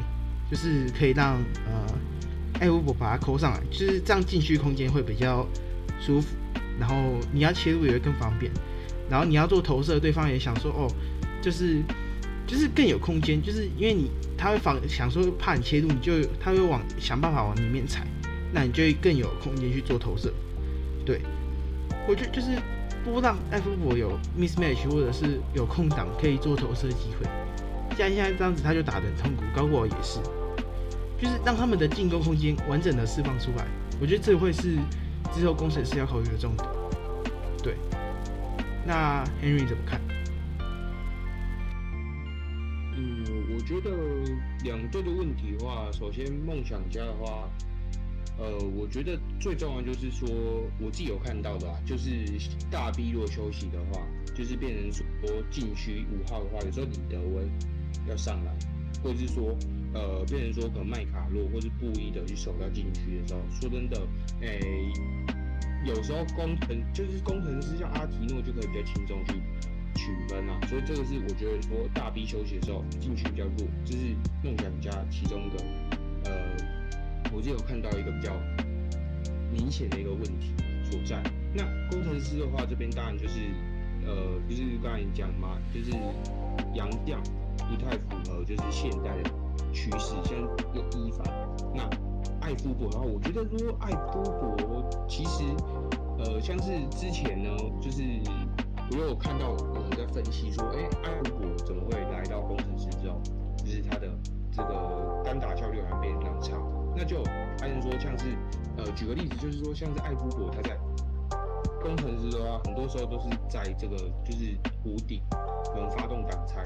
[0.50, 1.36] 就是可以让
[1.66, 1.94] 呃
[2.60, 5.46] 艾乌伯把他扣上来，就是这样禁区空间会比较
[5.98, 6.28] 舒服，
[6.78, 6.94] 然后
[7.32, 8.52] 你要切入也会更方便。
[9.10, 10.90] 然后你要做投射，对方也想说哦，
[11.42, 11.82] 就是
[12.46, 18.06] 就是更有空间，就是因为你他会防想说怕你切入，你就他会往想办法往里面踩，
[18.52, 20.32] 那你就会更有空间去做投射。
[21.04, 21.20] 对，
[22.08, 22.58] 我觉得就是
[23.04, 27.26] 不让艾弗伯有 mismatch 或者是有空档可以做投射机会。
[27.96, 30.18] 像现在这样子他就打得很痛苦，高国也是，
[31.20, 33.66] 就是让他们的进攻空间完整的释放出来。
[34.00, 34.76] 我觉得这会是
[35.32, 36.68] 之后工程师要考虑的重点。
[37.62, 37.76] 对。
[38.86, 40.00] 那 Henry 怎么看？
[42.96, 43.90] 嗯，我觉得
[44.62, 47.48] 两队的问题的话，首先梦想家的话，
[48.38, 50.28] 呃，我觉得最重要就是说，
[50.78, 52.10] 我自己有看到的啊，就是
[52.70, 54.00] 大 B 若休息的话，
[54.34, 55.02] 就是变成说
[55.50, 57.48] 禁区五号的话，有时候李德威
[58.08, 58.52] 要上来，
[59.02, 59.56] 或者是说，
[59.94, 64.06] 呃，变成说可能麦卡洛或是布衣的去守到禁区的时候，说真的，
[64.42, 64.92] 诶。
[65.84, 69.34] 有时候工程就是工程师，像阿提诺就可以比较轻松去
[69.94, 75.64] 取分啊，所以这个是我觉得说大 B 休息的时候进去比较弱，这是梦想家其中一个
[76.24, 76.56] 呃，
[77.32, 78.32] 我就有看到一个比较
[79.52, 80.54] 明显的一个问题
[80.90, 81.22] 所在。
[81.52, 83.40] 那工程师的话，这边当然就是
[84.06, 85.90] 呃，就是刚才讲嘛，就是
[86.74, 87.18] 洋调
[87.58, 89.30] 不太符合就是现代的
[89.72, 90.34] 趋势，像
[90.74, 91.26] 有一凡
[91.74, 92.13] 那。
[92.44, 95.44] 艾夫伯，然后我觉得说艾夫伯其实，
[96.18, 97.48] 呃，像是之前呢，
[97.80, 98.02] 就是
[98.92, 103.18] 我有看到有人在分析说，哎，艾夫伯怎么会来到工程师之后，
[103.56, 104.10] 就是他的
[104.52, 106.52] 这个单打效率好像变得非常差。
[106.94, 107.24] 那就
[107.58, 108.36] 还是说像是，
[108.76, 110.76] 呃，举个例子，就是说像是艾夫伯他在
[111.82, 114.54] 工程师的话，很多时候都是在这个就是
[114.84, 115.22] 弧顶，
[115.72, 116.62] 可能发动挡拆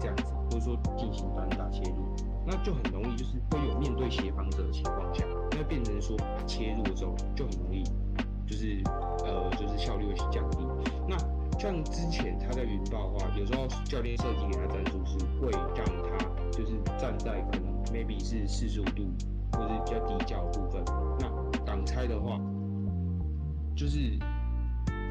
[0.00, 2.29] 这样子，或者说进行单打切入。
[2.50, 6.16] 那就很容易，就是会有面对协防者的情况下，那变成说
[6.48, 7.84] 切入的时候就很容易，
[8.44, 8.82] 就是
[9.24, 10.58] 呃，就是效率会降低。
[11.08, 11.16] 那
[11.60, 16.18] 像之前他在云豹的话，有时候教练设计给他战术是会让他
[16.50, 19.04] 就是站在可能 maybe 是四十五度
[19.52, 20.82] 或者比较低角部分。
[21.20, 22.40] 那挡拆的话，
[23.76, 24.18] 就是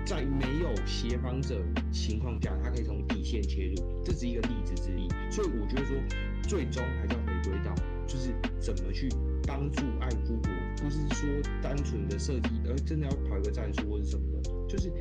[0.06, 1.56] 在没有协防者
[1.90, 5.08] 情况下，他可以从底线切入，这是一个例子之一。
[5.32, 5.96] 所以我觉得说，
[6.42, 7.74] 最终还是要回归到
[8.06, 9.10] 就是怎么去
[9.48, 11.30] 帮助爱夫伯，不是说
[11.62, 14.92] 单纯的设计，而真的要跑一个战术或者什么的，就是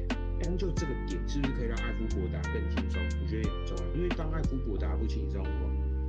[0.41, 3.01] 单就这个点是不是可以让爱夫博打更轻松？
[3.23, 5.57] 我觉得也很重要，因为当爱夫博打不轻松的话，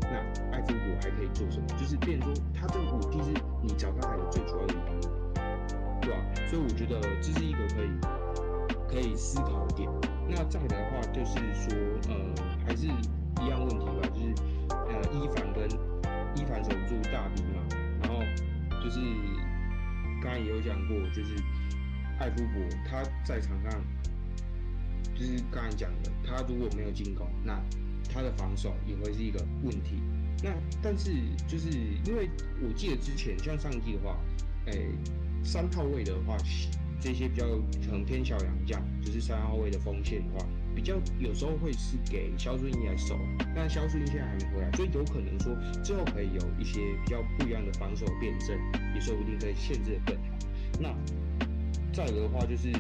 [0.01, 0.17] 那
[0.51, 1.67] 爱夫博还可以做什么？
[1.77, 5.01] 就是变说他这个武器是你找到他的最主要的原因，
[6.01, 6.17] 对吧？
[6.49, 7.91] 所以我觉得这是一个可以
[8.87, 9.89] 可以思考的点。
[10.27, 11.73] 那再来的话就是说，
[12.07, 12.15] 呃，
[12.65, 14.33] 还是一样问题吧，就是
[14.69, 15.48] 呃，一凡
[16.39, 17.61] 跟伊凡守住大比嘛，
[18.01, 18.21] 然后
[18.81, 18.99] 就是
[20.21, 21.35] 刚才也有讲过，就是
[22.19, 23.81] 艾夫伯他在场上，
[25.15, 27.61] 就是刚才讲的，他如果没有进攻，那
[28.11, 30.01] 他的防守也会是一个问题。
[30.41, 30.49] 那
[30.81, 31.11] 但是
[31.47, 31.69] 就是
[32.05, 32.29] 因为
[32.61, 34.17] 我记得之前像上季的话，
[34.67, 34.89] 诶、
[35.43, 36.37] 三号位的话，
[37.01, 37.45] 这些比较
[37.85, 40.45] 可能偏小洋将，就是三号位的锋线的话，
[40.79, 43.19] 比较有时候会是给肖顺英来守，
[43.53, 48.57] 但肖顺英现在还没回来，所以有可能说之后可以有一些比较不一样的防守辩证，
[48.95, 50.23] 也说不定可以限制的更好。
[50.79, 50.95] 那
[51.91, 52.71] 再有的话就是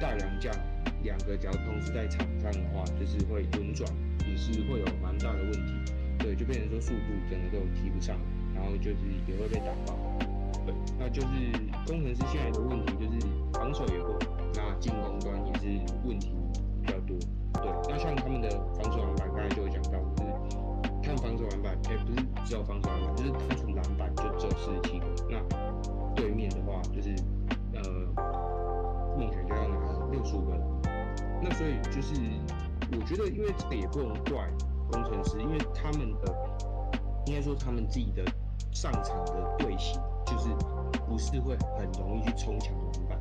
[0.00, 0.50] 大洋将
[1.02, 3.86] 两个，只要同时在场上的话，就是会轮转，
[4.26, 5.92] 也是会有蛮大的问题。
[6.18, 8.16] 对，就变成说速度整个都提不上，
[8.54, 8.96] 然后就是
[9.28, 10.18] 也会被打爆。
[10.64, 11.28] 对，那就是
[11.86, 16.36] 工程师现在的问题就是防守也不好，那进攻端也是问题
[16.82, 17.16] 比较多。
[17.62, 20.32] 对，那像他们的防守篮板，刚才就有讲到，就是
[21.02, 25.06] 看防守篮板，哎、不是只有防守篮板，就是单纯篮板就只有四十七个。
[25.30, 27.14] 那对面的话就是
[27.72, 27.80] 呃，
[29.16, 30.58] 梦想就要拿六十五个。
[31.42, 32.14] 那所以就是
[32.92, 34.48] 我觉得，因为这个也不能怪
[34.90, 36.34] 工程师，因为他们的
[37.26, 38.24] 应该说他们自己的
[38.72, 40.48] 上场的队形就是
[41.06, 43.18] 不是会很容易去冲抢篮板。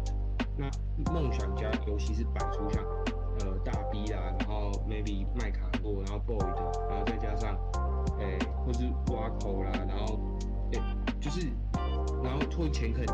[0.55, 0.69] 那
[1.11, 2.83] 梦想家尤其是摆出像
[3.39, 7.57] 呃大 B 啦，然后 maybe 麦卡洛，然后 Boy 的，然后再加上
[8.19, 10.19] 诶、或是挖口啦，然后
[10.73, 10.81] 诶、
[11.19, 11.47] 就是
[12.23, 13.05] 然后拖前肯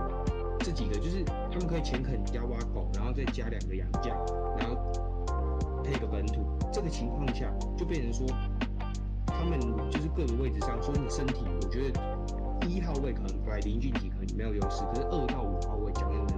[0.60, 4.16] 这几个，就是他们可以前肯加挖口，然后再加两个洋将，
[4.58, 4.76] 然后
[5.84, 6.44] 配个本土。
[6.72, 8.28] 这个情况下就变成说，
[9.26, 16.29] 他们就是各个位置上，说你身体，我觉得一号位可能摆林俊杰可能没有优势，可是二到五号位讲真，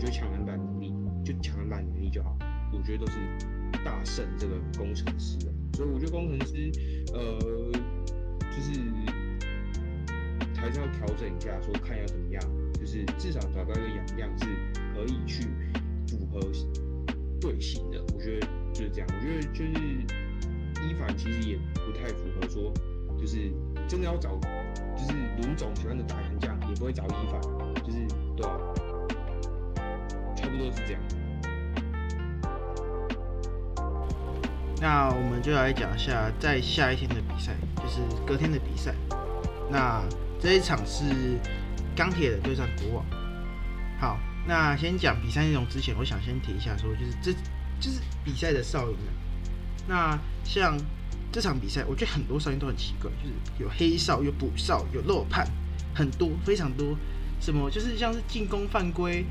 [0.00, 2.34] 觉得抢篮板能力就抢篮板能力就好，
[2.72, 3.18] 我觉得都是
[3.84, 5.52] 大胜这个工程师的。
[5.74, 6.72] 所以我觉得工程师，
[7.12, 7.38] 呃，
[8.50, 8.80] 就是
[10.56, 14.46] 还是要调整一下，说看要怎么样，就是至少找到一个洋将是
[14.94, 15.46] 可以去
[16.08, 16.40] 符合
[17.38, 18.02] 队形的。
[18.14, 19.08] 我觉得就是这样。
[19.08, 19.70] 我觉得就是
[20.88, 22.72] 伊凡其实也不太符合说，
[23.18, 23.52] 就是
[23.86, 24.34] 真的要找，
[24.96, 27.40] 就是卢总喜欢的打洋将，也不会找伊凡，
[27.84, 28.58] 就是对吧、
[30.50, 31.00] 不多是这样。
[34.80, 38.94] 那我们就来讲一下在下一天的比赛，就是隔天的比赛。
[39.70, 40.02] 那
[40.40, 41.04] 这一场是
[41.94, 43.04] 钢铁的对战国王。
[44.00, 47.32] 好，那先讲比赛内容之前，我想先提一下说，就是这
[47.78, 48.96] 就是比赛的哨音。
[49.86, 50.78] 那像
[51.30, 55.46] 这场比赛，我觉得很多哨音都很奇怪，就是有黑哨、有补哨、有漏判，
[55.94, 56.96] 很多非常多。
[57.38, 59.24] 什么就是像是进攻犯规，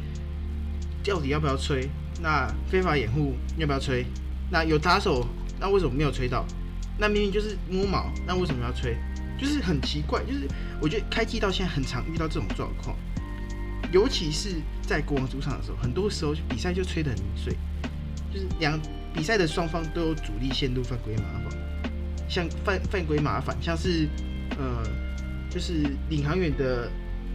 [1.10, 1.90] 到底要不要吹？
[2.22, 4.06] 那非法掩护要不要吹？
[4.52, 5.26] 那有打手，
[5.60, 6.46] 那为什么没有吹到？
[6.98, 8.98] 那明明就是摸毛，那为什么要吹？
[9.38, 10.48] 就是很奇怪，就是
[10.82, 12.96] 我觉得开季到现在很常遇到这种状况，
[13.92, 17.54] 尤其是在国王主场的时候，很多时候比赛就吹得很零碎，
[18.34, 18.78] 就是两
[19.14, 21.58] 比赛的双方都有主力线路犯规麻烦，
[22.28, 24.10] 像犯犯规麻烦，像是
[24.58, 24.84] 呃，
[25.50, 26.92] 就是领航员的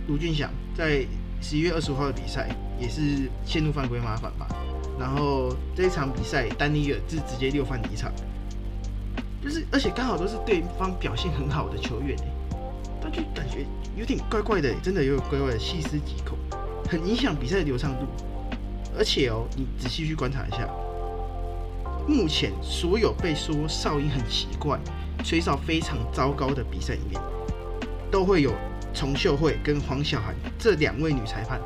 [0.06, 1.06] 卢俊祥在
[1.40, 4.46] 十一月二十五号的比赛也是陷入犯规麻烦吧。
[4.98, 8.12] 然后这一场比赛，丹尼尔是直接六犯离场，
[9.42, 12.56] 就是而且刚好都是对方表现很好的球员哎，
[13.02, 16.38] 但就感觉有点怪怪的，真的有点怪怪的，细思极恐，
[16.88, 18.06] 很影响比赛的流畅度。
[18.96, 20.68] 而且哦，你仔细去观察一下，
[22.06, 24.78] 目前所有被说哨音很奇怪、
[25.24, 27.20] 吹哨非常糟糕的比赛里面，
[28.12, 28.52] 都会有
[28.94, 31.60] 崇秀慧跟黄晓涵这两位女裁判，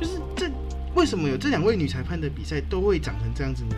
[0.00, 0.50] 就是这。
[0.94, 3.76] 为什么有这两位女裁判的比赛都会长成这样子呢？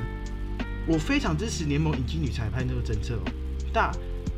[0.87, 3.33] 我非常支持联盟引进女裁判这个政策哦，
[3.73, 3.93] 但，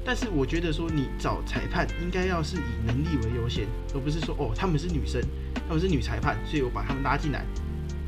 [0.05, 5.23] 但是我觉得说你找裁判应该要是以能力为优先，而不是说哦他们是女生，
[5.69, 7.45] 他们是女裁判，所以我把他们拉进来。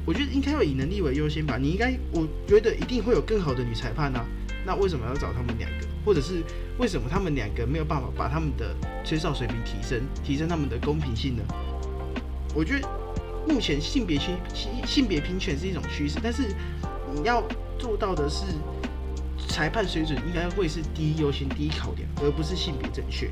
[0.05, 1.57] 我觉得应该要以能力为优先吧。
[1.57, 4.27] 你应该，我觉得一定会有更好的女裁判啊。
[4.67, 5.87] 那为什么要找他们两个？
[6.05, 6.43] 或者是
[6.79, 11.43] 为什么他们两个没有办法把他们的吹哨水平提升，提升他们的公平性呢？
[12.55, 12.89] 我觉得
[13.46, 14.37] 目前性别性
[14.87, 16.54] 性别平权是一种趋势，但是
[17.14, 17.42] 你要
[17.78, 18.44] 做到的是
[19.48, 23.30] 裁判水准应该会是第一优先、第一考量，而不是性别正确。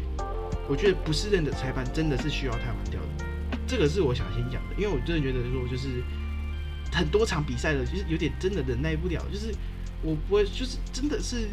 [0.68, 6.02] 我觉得不是任的裁判真的是需要汰换掉的，这个是我想先讲的，因为我真的觉得说就是
[6.92, 9.54] 很多场比赛的，就是有点真的忍耐不了，就是
[10.02, 11.48] 我不会，就是真的是。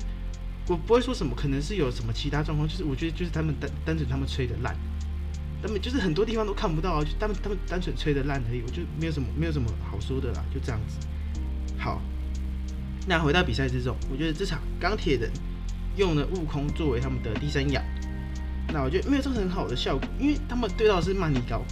[0.67, 4.74] 我不会说什么，可能是有什么其他状况，就是我觉得就是他们单单纯他们吹的烂，
[5.62, 11.06] 他们就是很多地方都看不到啊，就他们他们单纯吹的烂而已，我就没有什么没有什么好说的啦，就这样子。
[11.78, 12.02] 好，
[13.08, 15.32] 那回到比赛之中，我觉得这场钢铁人
[15.97, 17.84] 用了悟空作为他们的第三仰，
[18.74, 21.63] 那我觉得没有造成很好的效果，因为他们对到是曼尼高，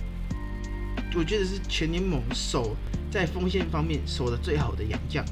[1.15, 2.75] 我觉得是全联盟守
[3.11, 5.25] 在锋线方面守的最好的洋将，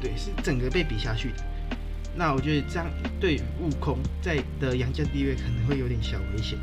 [0.00, 1.44] 对，是整个被比下去的。
[2.16, 2.86] 那我觉得这样
[3.20, 6.58] 对悟空在的洋将地位可能会有点小危险，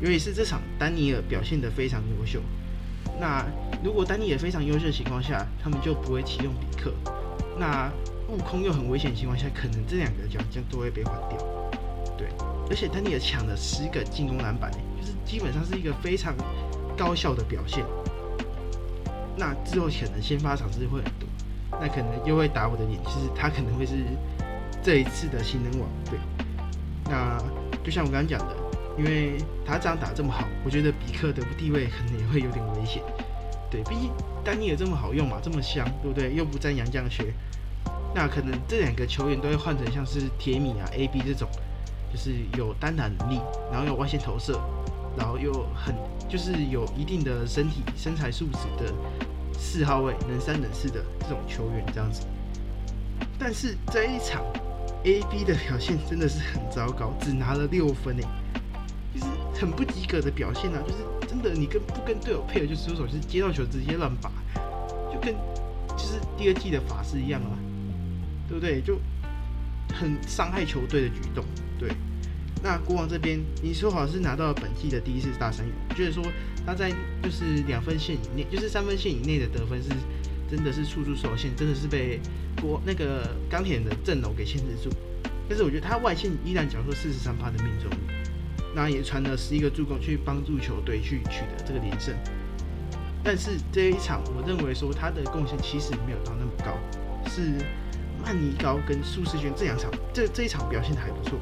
[0.00, 2.40] 尤其是这场丹尼尔表现得非常优秀。
[3.20, 3.44] 那
[3.82, 6.92] 如果丹尼尔非常优秀的情况下，他们就不会启用比克。
[7.58, 7.90] 那
[8.28, 11.38] 悟空又很危险的情况下，可能这两个奖将都会被换掉。
[12.16, 12.28] 对，
[12.70, 16.34] 而且丹尼尔抢了十个进攻篮板，就是基本上是一个非常
[16.96, 17.84] 高效的表现。
[19.36, 21.28] 那之后可能先发场次会很多，
[21.80, 23.94] 那可能又会打我的脸，就是他可能会是。
[24.80, 26.18] 这一次的新人王，对，
[27.10, 27.36] 那
[27.84, 28.56] 就像我刚刚讲的，
[28.98, 33.00] 因为他这样打这么好，我觉得比克的地位可能也会有点危险，
[33.70, 34.10] 对，毕竟
[34.44, 36.34] 丹尼尔这么好用嘛，这么香，对不对？
[36.34, 37.32] 又不沾洋将血，
[38.12, 41.48] 那可能这两个球员都会换成像是铁米啊、AB 这种，
[42.12, 44.60] 就是有单打能力，然后有外线投射，
[45.16, 45.94] 然后又很
[46.28, 48.92] 就是有一定的身体身材素质的
[49.56, 52.26] 四号位，能三能四的这种球员这样子，
[53.38, 54.42] 但是这一场。
[55.04, 58.24] A B 的表现真的是很糟糕，只拿了六分诶，
[59.60, 60.82] 很不及格的表现啊！
[60.86, 64.30] 就是真的，你跟不跟队友配合就出手，就是接到球直接乱拔，
[65.12, 65.34] 就跟
[65.96, 67.58] 就是第二季的法师一样啊，
[68.48, 68.80] 对不对？
[68.80, 68.98] 就
[69.92, 71.44] 很伤害球队的举动。
[71.78, 71.90] 对，
[72.62, 76.24] 那国王这边，你说好是拿到了本季的第一次大三元，就是说
[76.64, 76.90] 他在
[77.22, 79.88] 就是两分线以内，就是三分线以内的得分是。
[80.50, 82.18] 真的是处处受限，真的是被
[82.58, 84.88] 国那个钢铁人的阵容给限制住。
[85.46, 87.90] 但是我觉得他外线依然缴出四十三趴的命中，
[88.78, 92.14] 那也传了十一个助攻去帮助球队去取得这个连胜。
[93.24, 96.78] 但是这一场，我认为说他的贡献其实没有到那么高，
[97.28, 97.58] 是
[98.24, 101.40] 曼尼高跟苏世轩这两场，这这一场表现的还不错。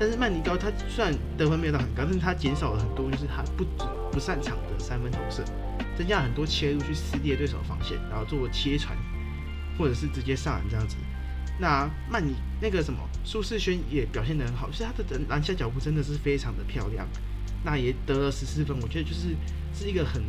[0.00, 3.66] 像是曼尼高，他虽然得分没有到很高，但是他减少了很多，就是他不
[4.10, 5.44] 不擅长的三分投射。
[5.98, 8.96] 增加很多切入去撕裂对手防线，然后做切传，
[9.78, 10.96] 或者是直接上篮这样子。
[11.60, 17.08] 那曼尼那个什么苏世轩也表现得很好，就是他的篮下脚步真的是非常的漂亮。
[17.64, 19.34] 那也得了十四分，我觉得就是
[19.74, 20.22] 是一个很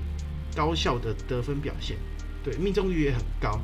[0.56, 1.98] 高效的得分表现。
[2.44, 3.60] 对，命中率也很高，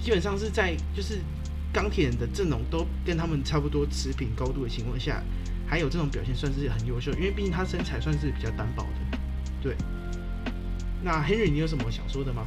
[0.00, 1.18] 基本上是在就是
[1.72, 5.22] 钢铁人的阵容都跟他们差不多持平高度的情况下，
[5.66, 9.18] 还有这种表现算是很优秀，因为毕竟他身材算是比较单薄的。
[9.60, 9.76] 对。
[11.02, 12.44] 那 Henry，你有什么想说的吗？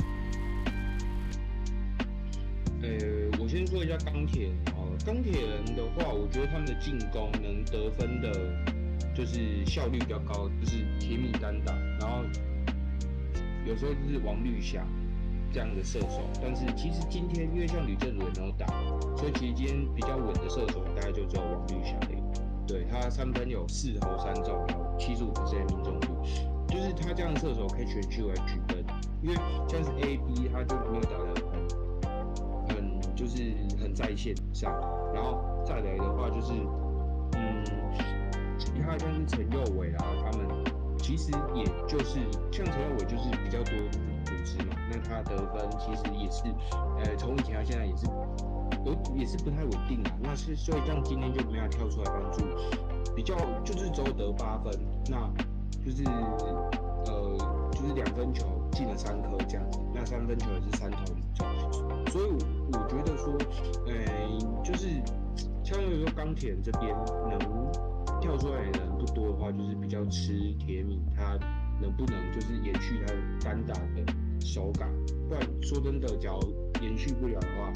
[2.82, 4.88] 呃，先说一下钢铁哦。
[5.06, 8.32] 钢铁人的话，我觉得他们的进攻能得分的，
[9.16, 12.24] 就是效率比较高，就是铁米单打，然后
[13.66, 14.86] 有时候就是王绿霞
[15.52, 16.30] 这样的射手。
[16.42, 18.68] 但是其实今天因为像吕正儒也没有打，
[19.16, 22.10] 所以其实今天比较稳的射手大概就只有王绿霞了。
[22.68, 26.08] 对他三分有四投三中，有七十五的命中率。
[26.68, 28.84] 就是他这样的射手可以全区来举分，
[29.22, 29.36] 因为
[29.70, 31.77] 像是 A B 他就没有打得很
[33.18, 33.52] 就是
[33.82, 34.72] 很在线上，
[35.14, 36.54] 然后再来的话就是，
[37.36, 37.66] 嗯，
[38.60, 40.48] 其他像是陈佑伟啊，他们
[41.00, 42.20] 其实也就是
[42.52, 43.74] 像陈佑伟就是比较多
[44.24, 46.44] 组织嘛，那他得分其实也是，
[47.04, 48.06] 呃，从以前到现在也是
[48.86, 52.46] 有也是不太稳定的，那是所以像今天就没有跳出来帮助，
[53.15, 54.72] 比较就是只有得八分，
[55.10, 55.30] 那。
[55.86, 57.38] 就是呃，
[57.72, 58.46] 就是两分球
[58.78, 61.04] 进了三颗这样子，那三分球也是三投
[61.34, 61.48] 中，
[62.12, 62.30] 所以
[62.71, 63.36] 我觉得说，
[63.88, 64.88] 呃，就是
[65.63, 66.96] 相当于说钢铁人这边
[67.28, 67.40] 能
[68.21, 71.40] 跳出来的人不多的话，就是比较吃铁米，他
[71.82, 74.88] 能不能就是延续他单打的手感？
[75.28, 76.40] 不然说真的，只要
[76.80, 77.73] 延续不了的话，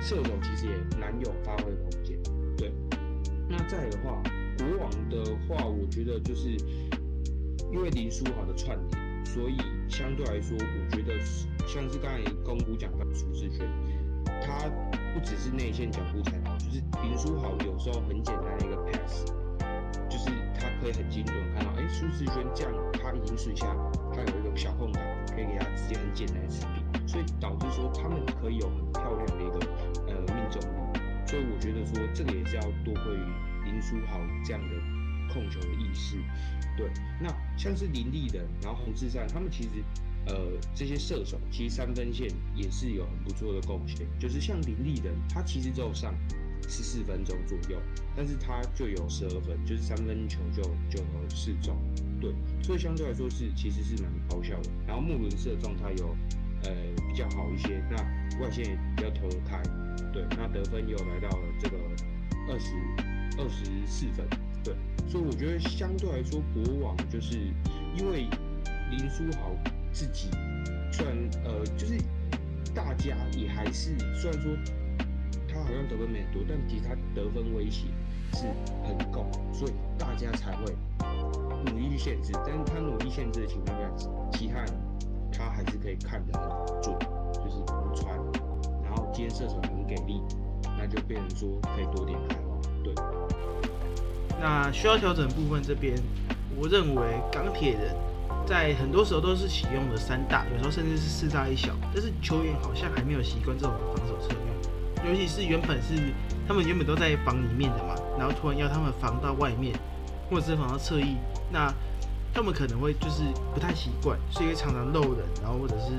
[0.00, 2.18] 射手其实也难有发挥空间。
[2.56, 2.72] 对，
[3.46, 4.22] 那再的话。
[4.60, 6.50] 国王的话，我觉得就是
[7.72, 8.99] 因为林书豪的串联，
[9.32, 9.56] 所以
[9.88, 11.16] 相对来说，我觉得
[11.64, 13.64] 像是刚才公股讲到舒适圈，
[14.42, 14.68] 他
[15.14, 19.26] 不只是内线脚步才好，就是林书豪有时候很简单的一个 pass，
[20.08, 23.68] 就是他可以很精准看到，哎，舒适圈这样他已经水下，
[24.12, 29.60] 他有一个小空档，可以给他直接很简单的持笔，所以导致说他们可以有很漂亮的一个
[30.08, 34.99] 呃命中率，所以我觉得说这个也是要多亏于林书豪这样的
[35.32, 36.16] 控球的意识。
[36.76, 36.88] 对，
[37.20, 39.70] 那像是林立人，然后洪志善，他们其实，
[40.26, 40.34] 呃，
[40.74, 44.06] 这些射手其实三分线也是有很不错的贡献。
[44.18, 46.14] 就是像林立人，他其实只有上
[46.68, 47.80] 十四分钟左右，
[48.16, 51.76] 但是他就有十二分，就是三分球就就有四中。
[52.20, 54.70] 对，所以相对来说是其实是蛮高效的。
[54.86, 56.16] 然后穆伦斯的状态有
[56.64, 56.70] 呃
[57.08, 57.96] 比较好一些，那
[58.40, 59.60] 外线也比较投得开。
[60.12, 61.76] 对，那得分又来到了这个
[62.48, 62.72] 二十
[63.38, 64.26] 二十四分。
[64.62, 64.74] 对，
[65.08, 67.38] 所以我觉得相对来说，国王就是
[67.96, 68.28] 因为
[68.90, 69.50] 林书豪
[69.92, 70.28] 自己，
[70.92, 71.98] 虽然呃，就是
[72.74, 74.52] 大家也还是虽然说
[75.48, 77.86] 他好像得分没很多，但其实他得分威胁
[78.34, 78.46] 是
[78.84, 80.74] 很够，所以大家才会
[81.66, 82.32] 努力去限制。
[82.46, 83.90] 但是他努力限制的情况下，
[84.32, 84.72] 其他人
[85.32, 86.98] 他还是可以看得很准，
[87.32, 88.14] 就是不穿，
[88.84, 90.20] 然后今天射手很给力，
[90.78, 92.94] 那就变成说可以多点开花，对。
[94.40, 95.94] 那需要调整部分这边，
[96.56, 97.94] 我认为钢铁人
[98.46, 104.34] 在很多时候都是启用了三大，有时候甚至是四大一小，但是球员好像还没有习惯这种防守策
[105.04, 105.94] 略，尤其是原本是
[106.48, 109.78] 他们原本都在防里面的嘛，然后突然要他们防到外面，
[110.30, 111.16] 或者是防到侧翼，
[111.52, 111.70] 那
[112.32, 113.22] 他们可能会就是
[113.52, 115.92] 不太习惯，所以会常常漏人，然后或者是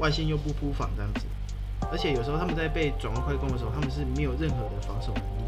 [0.00, 1.20] 外线又不铺防这样子，
[1.92, 5.45] 而且有时候他们在被转换快攻的时候，他们是没有任何的防守能力。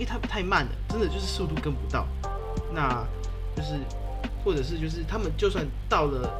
[0.00, 2.06] 因为他太慢了，真的就是速度跟不到，
[2.72, 3.06] 那
[3.54, 3.78] 就是，
[4.42, 6.32] 或者是就是他们就算到了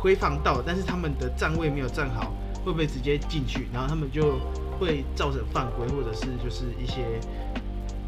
[0.00, 2.32] 回防到，但是他们的站位没有站好，
[2.64, 3.68] 会不会直接进去？
[3.70, 4.40] 然后他们就
[4.80, 7.20] 会造成犯规，或者是就是一些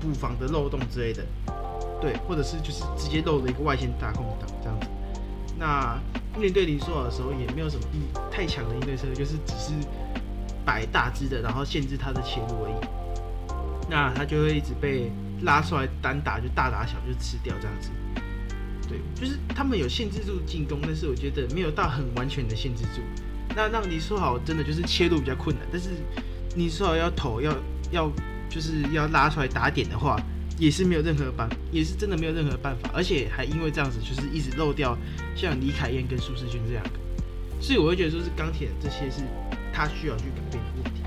[0.00, 1.22] 补防的漏洞之类的，
[2.00, 4.86] 对，或者是就是直接漏了一个外线大空档这样子。
[5.58, 6.00] 那
[6.34, 7.84] 面对林书豪的时候，也没有什么
[8.32, 9.72] 太强的应对策略，就是只是
[10.64, 13.05] 摆大只的，然后限制他的切入而已。
[13.88, 15.10] 那他就会一直被
[15.42, 17.90] 拉出来单打，就大打小就吃掉这样子。
[18.88, 23.00] 对，就是他们有限制住进攻，但是我觉得没有到很完全的限制住。
[23.54, 25.66] 那让你说好，真的就是切入比较困难。
[25.72, 25.90] 但是
[26.54, 27.52] 你说好要投，要
[27.90, 28.12] 要
[28.48, 30.20] 就是要拉出来打点的话，
[30.58, 32.90] 也是没有任何办，也是真的没有任何办法。
[32.94, 34.96] 而且还因为这样子，就是一直漏掉
[35.34, 36.90] 像李凯燕跟苏世军这两个，
[37.60, 39.22] 所以我会觉得说是钢铁这些是
[39.72, 41.02] 他需要去改变的问题。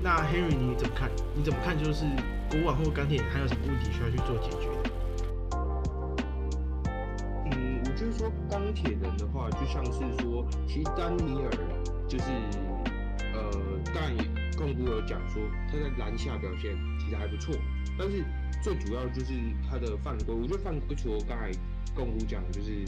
[0.00, 1.10] 那 Henry 你怎么看？
[1.34, 1.76] 你怎么看？
[1.76, 2.04] 就是
[2.50, 4.68] 国网或钢铁还有什么问题需要去做解决？
[7.50, 11.50] 嗯，我就是说钢铁人的话，就像是说，其实丹尼尔
[12.06, 12.24] 就是
[13.34, 13.50] 呃，
[13.92, 14.16] 当然
[14.56, 17.54] 更多有讲说他在篮下表现其实还不错，
[17.98, 18.24] 但是
[18.62, 19.32] 最主要就是
[19.68, 21.50] 他的犯规，我觉得犯规除了刚才
[21.94, 22.84] 更多讲就是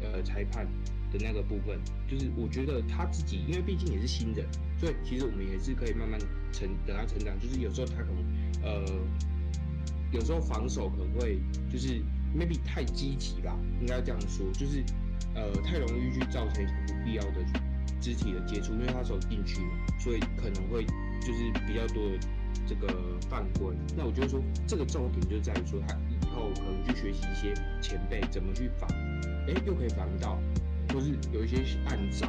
[0.00, 0.66] 呃裁判。
[1.16, 4.44] 的那个部分，就是我觉得他自己，因为毕竟也是新人，
[4.78, 6.18] 所以其实我们也是可以慢慢
[6.52, 7.38] 成等他成长。
[7.38, 8.16] 就是有时候他可能，
[8.62, 8.84] 呃，
[10.10, 11.38] 有时候防守可能会
[11.70, 12.02] 就是
[12.36, 14.82] maybe 太积极吧，应该这样说，就是
[15.34, 17.44] 呃太容易去造成不必要的
[18.00, 20.84] 肢体的接触，因为他手进去嘛，所以可能会
[21.20, 22.18] 就是比较多的
[22.66, 22.88] 这个
[23.30, 23.72] 犯规。
[23.96, 28.90] 那我觉得说这个重点就在于说他以后可能去学习一些前辈怎么去防，
[29.46, 30.38] 哎，又可以防到。
[30.92, 32.28] 或是有一些暗招，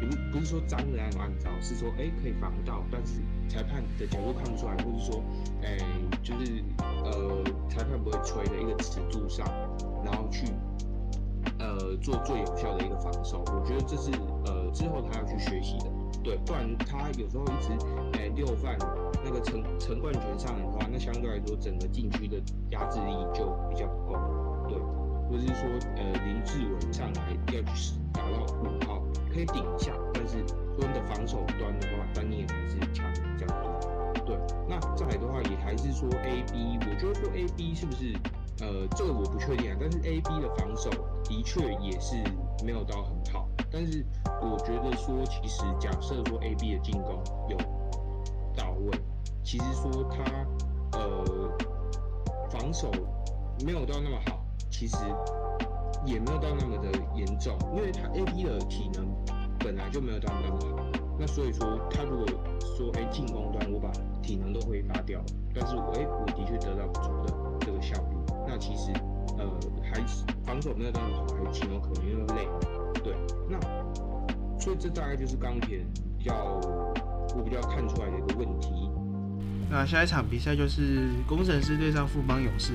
[0.00, 5.22] 不不是说脏的那种暗招，是说哎可以防到，但是裁判的角度看不出来，或是说
[5.62, 5.78] 哎
[6.22, 6.62] 就是
[7.04, 9.46] 呃裁判不会吹的一个尺度上，
[10.04, 10.46] 然后去
[11.58, 13.44] 呃做最有效的一个防守。
[13.46, 14.10] 我觉得这是
[14.46, 15.90] 呃之后他要去学习的，
[16.22, 17.72] 对，不然他有时候一直
[18.18, 18.76] 哎六犯
[19.24, 22.36] 那个陈陈冠权上的话，那相对来说整个禁区的
[22.70, 24.14] 压制力就比较不够，
[25.28, 29.02] 或是说，呃，林志伟上来要去打到五号，
[29.32, 33.66] 可以顶一下，但是说的防守端的话，丹尼尔还是强比较多。
[34.24, 34.36] 对，
[34.68, 38.12] 那再来的话，也还是说 A B，我觉得说 A B 是不是，
[38.60, 39.76] 呃，这个我不确定啊。
[39.80, 40.90] 但是 A B 的防守
[41.24, 42.16] 的确也是
[42.64, 43.48] 没有到很好。
[43.70, 44.04] 但是
[44.40, 47.56] 我觉得说，其实假设说 A B 的进攻有
[48.56, 48.98] 到位，
[49.44, 50.24] 其实说他
[50.98, 51.24] 呃
[52.50, 52.90] 防守
[53.64, 54.45] 没有到那么好。
[54.78, 54.96] 其实
[56.04, 59.06] 也没有到那么的严重，因为他 A B 的体能
[59.58, 62.26] 本来就没有到那么好，那所以说他如果
[62.76, 63.90] 说哎进攻端我把
[64.22, 65.18] 体能都挥发掉，
[65.54, 68.16] 但是我哎我的确得到不错的这个效率，
[68.46, 68.92] 那其实
[69.38, 69.46] 呃
[69.82, 72.46] 还是防守没有到那么好，还是情有可原，因为累。
[73.02, 73.14] 对，
[73.48, 73.58] 那
[74.60, 75.86] 所以这大概就是钢铁
[76.18, 76.34] 比较
[77.34, 78.90] 我比较看出来的一个问题。
[79.70, 82.74] 那下一场比赛就是工程师对上富邦勇士。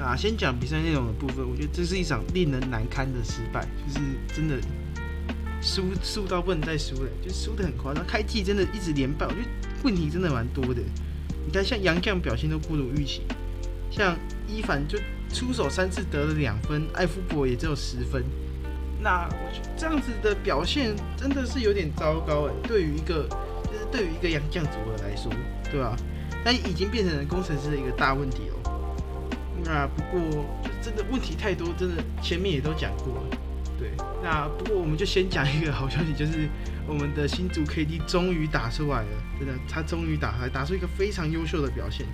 [0.00, 4.00] 啊先讲比赛内容的部分，我觉得这是一场令人难堪的失败，就是
[4.34, 4.56] 真的
[5.60, 8.06] 输输到不能再输了，就输的很夸张。
[8.06, 9.48] 开季真的一直连败，我觉得
[9.82, 10.80] 问题真的蛮多的。
[11.44, 13.22] 你看，像杨绛表现都不如预期，
[13.90, 14.98] 像伊凡就
[15.32, 18.22] 出手三次得了两分，艾夫伯也只有十分。
[19.00, 23.28] 那我觉这样子的表现真的是有点糟糕哎，对于一个
[23.64, 25.32] 就是对于一个杨绛组合来说，
[25.70, 25.96] 对吧？
[26.44, 28.57] 但已经变成了工程师的一个大问题哦。
[29.64, 30.20] 那不过
[30.62, 33.38] 就真的问题太多，真的前面也都讲过了。
[33.78, 33.92] 对，
[34.22, 36.48] 那不过我们就先讲一个好消息，就是
[36.86, 42.06] 我们的新竹 KD 终于打出来了，真的，他终于打出来，打出一个非常优秀的表现。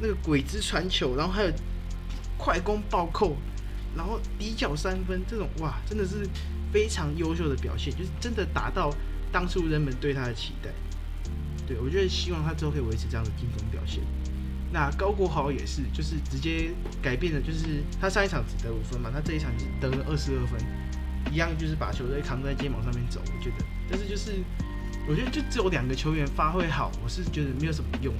[0.00, 1.50] 那个鬼子传球，然后还有
[2.36, 3.36] 快攻暴扣，
[3.96, 6.28] 然后底角三分，这种哇，真的是
[6.72, 8.94] 非常优秀的表现，就是真的达到
[9.32, 10.70] 当初人们对他的期待。
[11.66, 14.02] 对我觉得希望他之后可以维持这样的进攻表现。
[14.72, 20.58] 那高国豪也是，就是直接改变了，就是他上一场只得五分嘛，他这一场是得了二十二分，
[21.30, 23.20] 一样就是把球队扛在肩膀上面走。
[23.20, 24.32] 我觉得，但是就是
[25.06, 28.14] 我觉得就只有两个球员发挥好，我是觉得没有什么用。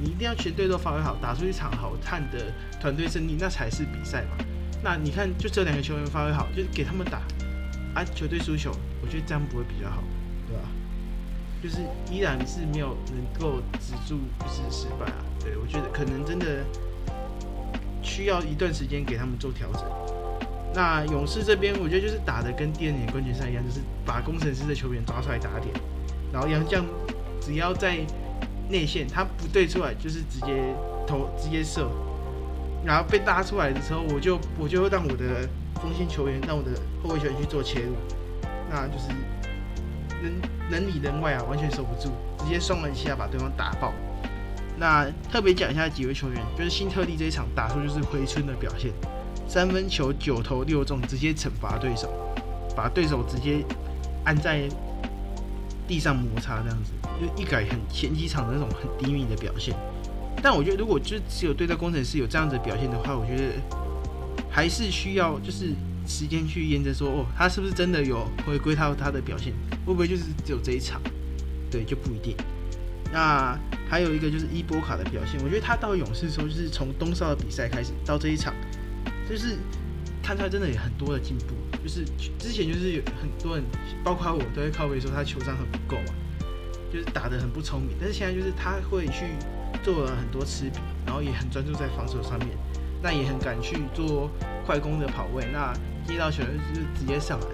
[0.00, 4.44] 你一定要全队都发挥好，打出一场好看的团队胜利，那才是比赛嘛。
[4.82, 7.18] 那你看，就这两个球员发挥好，就是给他们打，
[7.94, 10.02] 啊，球队输球，我觉得这样不会比较好，
[10.48, 10.62] 对吧？
[11.64, 11.78] 就是
[12.12, 15.24] 依然是没有能够止住，就是失败啊。
[15.40, 16.62] 对，我觉得可能真的
[18.02, 19.82] 需要一段时间给他们做调整。
[20.74, 25.74] 那勇士这边，我觉得就是打的跟第二年冠军赛一样，就是把工程师的球员抓出来打点，
[26.30, 26.84] 然后杨将
[27.40, 27.96] 只要在
[28.68, 30.74] 内线他不对出来，就是直接
[31.06, 31.88] 投直接射，
[32.84, 35.48] 然后被拉出来的时候，我就我就会让我的
[35.80, 37.94] 锋线球员，让我的后卫球员去做切入，
[38.68, 39.08] 那就是
[40.24, 40.32] 人
[40.70, 43.92] 人里人外啊，完全守不住，直接双人一下把对方打爆。
[44.78, 48.90] 那特别讲一下几位球员，就是新特利这一场打出就是回春的表现，
[49.46, 52.12] 三分球九投六中，直接惩罚对手，
[52.74, 53.64] 把对手直接
[54.24, 54.68] 按在
[55.86, 59.76] 地上摩擦这样子，就一改很前几场的那种很低迷的表现。
[60.42, 63.52] 但我觉得如果就只有对待工程师有这样子表现的话，我觉得
[64.50, 65.72] 还是需要就是
[66.06, 69.52] 时间去验证说，哦，他是不是真的有回归到他的表现，
[69.86, 71.00] 会不会就是只有这一场？
[71.70, 72.36] 对，就不一定。
[73.12, 78.52] 那还有一个就是伊波卡的表现，我觉得他到勇士的时候，就是从东少的比赛开始到这一场，
[79.28, 79.56] 就是
[80.22, 81.54] 看出来真的有很多的进步。
[81.82, 82.04] 就是
[82.38, 83.64] 之前就是有很多人，
[84.02, 86.14] 包括我都会靠背说他球商很不够嘛，
[86.92, 87.90] 就是打得很不聪明。
[88.00, 89.26] 但是现在就是他会去
[89.82, 90.70] 做了很多吃，
[91.04, 92.48] 然后也很专注在防守上面，
[93.02, 94.30] 那也很敢去做
[94.64, 95.74] 快攻的跑位，那
[96.06, 97.46] 接到球就是直接上来，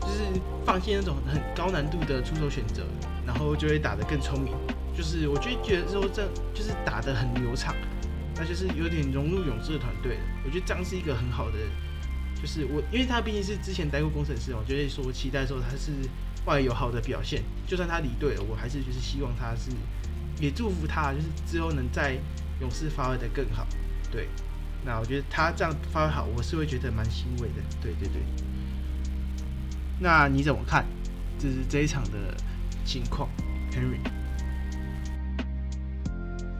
[0.00, 2.84] 就是放弃那种很高难度的出手选择。
[3.26, 4.52] 然后就会打得更聪明，
[4.94, 7.74] 就是我就觉得说这就是打得很流畅，
[8.36, 10.20] 那就是有点融入勇士的团队了。
[10.44, 11.56] 我觉得这样是一个很好的，
[12.38, 15.90] 就是我因为他毕竟是之前待过工程师嘛，我觉得说期待说他是
[16.44, 17.42] 会有好的表现。
[17.66, 19.70] 就算他离队了，我还是就是希望他是
[20.38, 22.18] 也祝福他，就是之后能在
[22.60, 23.66] 勇士发挥的更好。
[24.12, 24.28] 对，
[24.84, 27.54] 那我觉得他这样发挥好，我是会觉得蛮欣慰的。
[27.80, 28.22] 对对对，
[29.98, 30.84] 那你怎么看？
[31.38, 32.34] 就是这一场的。
[32.86, 33.30] 情况
[33.72, 33.96] ，Henry。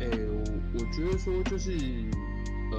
[0.01, 1.73] 诶，我我觉得说就是，
[2.73, 2.79] 呃，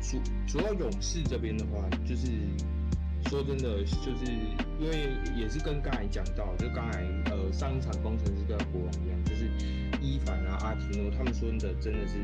[0.00, 2.28] 主主要勇士这边的话，就是
[3.28, 4.32] 说真的，就是
[4.78, 9.50] 因为也是跟刚才讲到，就刚才呃上一场工程师跟国王一样，就是
[10.00, 12.18] 伊凡啊阿提诺他们说的真的是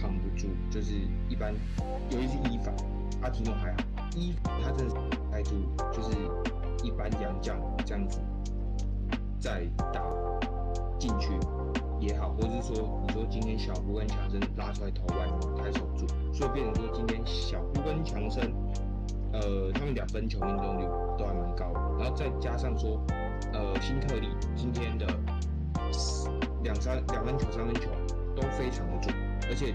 [0.00, 0.92] 扛不住，就是
[1.28, 1.52] 一般，
[2.10, 2.74] 尤其是伊凡，
[3.22, 3.78] 阿提诺还好，
[4.14, 4.94] 伊他真的
[5.30, 5.54] 耐住，
[5.92, 6.16] 就是
[6.84, 8.20] 一般洋将这样子。
[9.40, 10.02] 再打
[10.98, 11.30] 进去
[12.00, 15.28] 也好，或者是说，你说今天小胡跟强生拉出来投外，
[15.62, 18.52] 还守住，所以变成说今天小胡跟强生，
[19.32, 20.84] 呃，他们两分球命中率
[21.16, 23.00] 都还蛮高的，然后再加上说，
[23.52, 24.26] 呃，新特里
[24.56, 25.06] 今天的
[26.64, 27.88] 两三两分球、三分球
[28.34, 29.14] 都非常的准，
[29.48, 29.72] 而且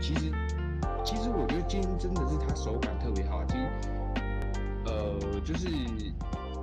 [0.00, 0.32] 其实
[1.04, 3.68] 其实我觉得今天真的是他手感特别好，其实
[4.86, 5.68] 呃，就是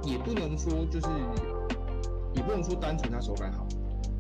[0.03, 1.07] 也不能说就是。
[2.36, 3.66] 也不能说单纯他手感好，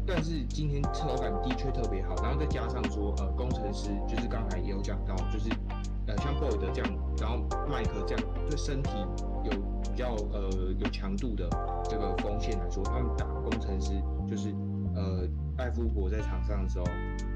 [0.05, 5.47] 但是今天手感的确特别好，然后再加上说，呃，工程师就是刚才也有讲到，就是
[6.07, 7.37] 呃像 Boyd 这样，然后
[7.69, 8.89] 麦克这样对身体
[9.45, 9.51] 有
[9.83, 11.47] 比较呃有强度的
[11.83, 13.91] 这个锋线来说，他们打工程师
[14.27, 14.49] 就是
[14.99, 15.27] 呃
[15.57, 16.85] 艾夫伯在场上的时候，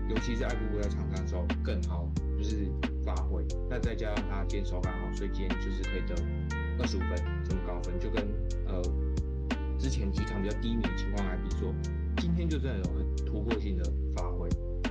[0.10, 2.08] 尤其是艾夫伯在场上的时候更好
[2.38, 2.68] 就是
[3.06, 6.14] 发挥，那再加上他今天手感好，所以今天就是可以得
[6.80, 8.28] 二十五分这么高分，就跟
[8.68, 8.82] 呃。
[9.76, 11.74] 之前几场比较低迷的情况来比说，
[12.16, 13.84] 今天就真的有突破性的
[14.16, 14.48] 发挥。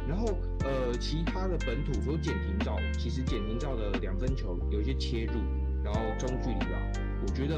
[0.06, 0.26] 然后
[0.60, 5.40] 呃，其他的本土说简廷照，其实简廷照的两分球有一些切入，
[5.82, 6.76] 然后中距离吧，
[7.22, 7.56] 我觉得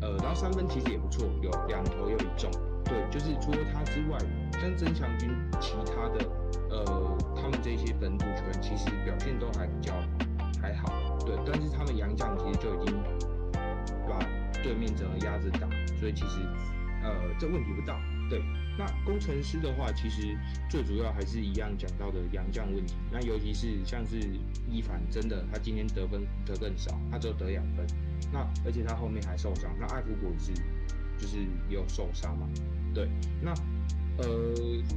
[0.00, 2.50] 呃，然后三分其实也不错，有两投又一中。
[2.90, 4.18] 对，就是除了他之外，
[4.60, 5.30] 像曾强军
[5.60, 6.26] 其他的
[6.68, 9.94] 呃，他们这些本土球员其实表现都还比较
[10.60, 11.16] 还好。
[11.24, 13.00] 对，但是他们洋将其实就已经
[14.08, 14.18] 把
[14.60, 15.68] 对面整个压着打，
[16.00, 16.40] 所以其实
[17.04, 17.96] 呃，这问题不大。
[18.28, 18.42] 对，
[18.76, 20.36] 那工程师的话，其实
[20.68, 22.96] 最主要还是一样讲到的洋将问题。
[23.12, 24.16] 那尤其是像是
[24.68, 27.86] 伊凡，真的他今天得分得更少，他只有得两分。
[28.32, 29.70] 那而且他后面还受伤。
[29.78, 30.52] 那艾弗伯是
[31.18, 31.38] 就是
[31.68, 32.48] 也有受伤嘛？
[32.94, 33.08] 对，
[33.40, 33.52] 那
[34.18, 34.26] 呃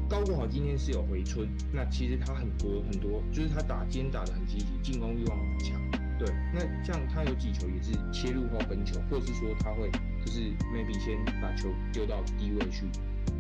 [0.10, 1.48] 高国豪今天是有回春。
[1.72, 5.80] 那其实他很多很多，就是他打今天打的很积极，进攻欲望很强。
[6.20, 9.90] 对，那像他有几球也是切入后分球，或者是说他会
[10.26, 10.40] 就是
[10.74, 12.86] maybe 先把球丢到低位去。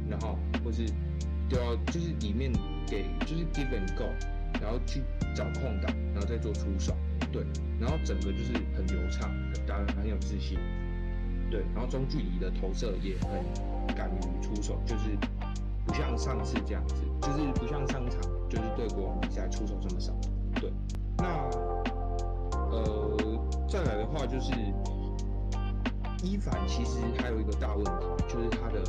[0.10, 0.86] 然后或是
[1.48, 2.52] 丢到就是里面
[2.88, 4.06] 给就是 give and go，
[4.62, 5.02] 然后去
[5.36, 6.96] 找空档，然后再做出手，
[7.32, 7.44] 对，
[7.80, 9.30] 然后整个就是很流畅，
[9.66, 10.58] 打得很有自信，
[11.54, 15.16] 对，然后中距离的投射也很敢于出手，就是
[15.86, 20.12] 不像上次这样子，就是不像上场就是对国王比赛出手这么少，
[20.60, 20.74] 对，
[21.18, 21.48] 那
[22.72, 23.16] 呃
[23.70, 24.52] 再来的话就是
[26.24, 27.92] 伊凡其实还有一个大问题，
[28.28, 28.82] 就是他的。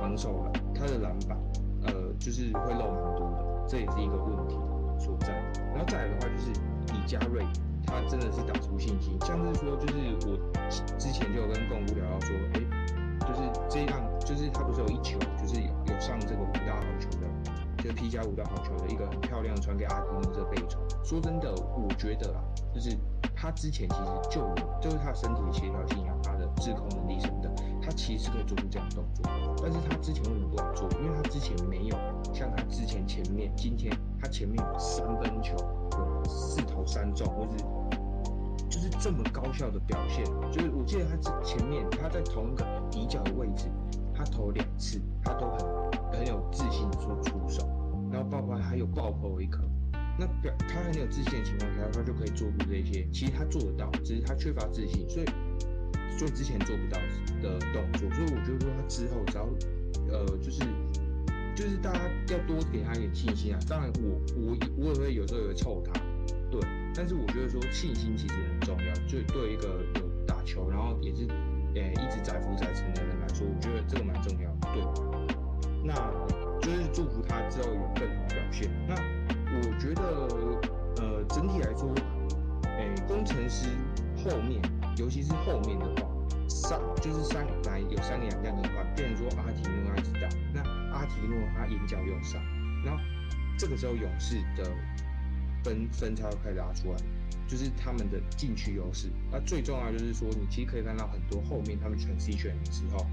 [0.00, 1.38] 防守了，他的篮板，
[1.84, 4.56] 呃，就是会漏蛮多的，这也是一个问题
[4.98, 5.28] 所在。
[5.70, 6.50] 然后再来的话，就是
[6.92, 7.46] 李佳瑞，
[7.86, 9.94] 他真的是打出信心，像是说，就是
[10.26, 10.38] 我
[10.98, 12.60] 之前就有跟共屋聊到说，哎，
[13.26, 20.82] 就是这样，就是他不是有一球，就是有有上这个五大好球的，就是 P 加五大好球的一个很漂亮的传给阿迪诺这背传。
[21.04, 22.40] 说真的，我觉得啊，
[22.72, 22.96] 就是
[23.34, 27.50] 他之前其实就有，就是他身体协调性啊，他的制空能力什么的。
[27.84, 30.88] 他其实可以做出这样的动作，但是他之前为什么不敢做？
[31.02, 31.96] 因为他之前没有
[32.32, 35.56] 像他之前前面，今天他前面有三分球，
[36.28, 37.64] 四投三中，或是
[38.68, 40.24] 就是这么高效的表现。
[40.50, 43.66] 就是我记得他之前面他在同一个底角的位置，
[44.14, 45.58] 他投两次，他都很
[46.12, 47.66] 很有自信说出手，
[48.10, 49.62] 然后包括还有爆破一颗，
[50.18, 53.06] 那表他很有自信的情况下，他就可以做出这些。
[53.12, 55.26] 其实他做得到，只是他缺乏自信，所以。
[56.18, 57.00] 所以之前做不到
[57.42, 59.44] 的动作，所以我觉得说他之后只要，
[60.12, 60.62] 呃，就是
[61.54, 62.00] 就是大家
[62.30, 63.58] 要多给他一点信心啊。
[63.68, 65.92] 当然，我我我也会有时候也会臭他，
[66.50, 66.60] 对。
[66.94, 71.26] 但是我觉得说信心其实很重要，就对一个有打球，然后也是
[71.74, 74.68] 呃一直载浮载沉的人来说，我觉得这个蛮重要的。
[74.74, 74.82] 对。
[75.84, 75.94] 那
[76.60, 78.70] 就是祝福他之后有更好表现。
[78.86, 78.94] 那
[79.56, 80.02] 我觉得
[81.02, 81.92] 呃整体来说，
[82.78, 83.68] 诶工程师
[84.24, 84.60] 后面。
[84.98, 86.06] 尤其是后面的话，
[86.46, 89.81] 三就是三来有三个两将的话，变成说阿提诺他直打，那阿
[91.14, 92.42] 提诺他眼角又上，
[92.84, 93.02] 然后
[93.58, 94.70] 这个时候勇士的
[95.62, 96.98] 分分差开始拉出来，
[97.46, 99.08] 就是他们的禁区优势。
[99.30, 103.06] 那最重要就是说，你其实可以看到很多后面他们全 C 选的时候，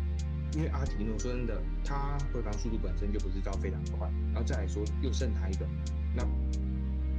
[0.54, 5.68] 因为阿提诺说真的，他回防速度本身就不是到非常快，然后再来说又剩他一个，
[6.16, 6.24] 那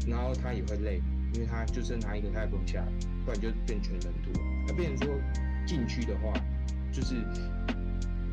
[0.08, 1.02] 然后他也会累。
[1.32, 2.86] 因为他就剩他一个，他也不用下来，
[3.24, 4.32] 不然就变全人图。
[4.66, 5.16] 那变成说
[5.64, 6.32] 禁区的话，
[6.90, 7.14] 就是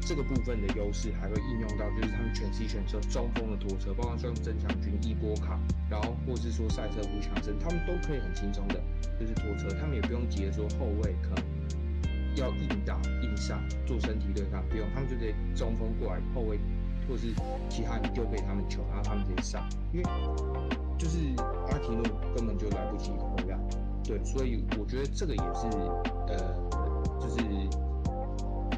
[0.08, 8.82] 这个部分的优势还会应用到，就是他们全 C 选手中锋的拖车，包括像曾强军、伊波卡，然后或是说赛车夫强森，他们都可以很轻松的，
[9.20, 11.44] 就是拖车，他们也不用急着说后卫可能
[12.38, 16.58] 要硬打硬上做身体对抗，不用，他们就得中锋过来，后卫
[17.10, 17.34] 或是
[17.70, 20.06] 其他人丢给他们球，然后他们直接上，因为。
[20.98, 21.20] 就是
[21.70, 22.04] 阿提诺
[22.36, 23.60] 根本就来不及回来，
[24.04, 25.68] 对，所以我觉得这个也是，
[26.28, 26.56] 呃，
[27.22, 27.38] 就是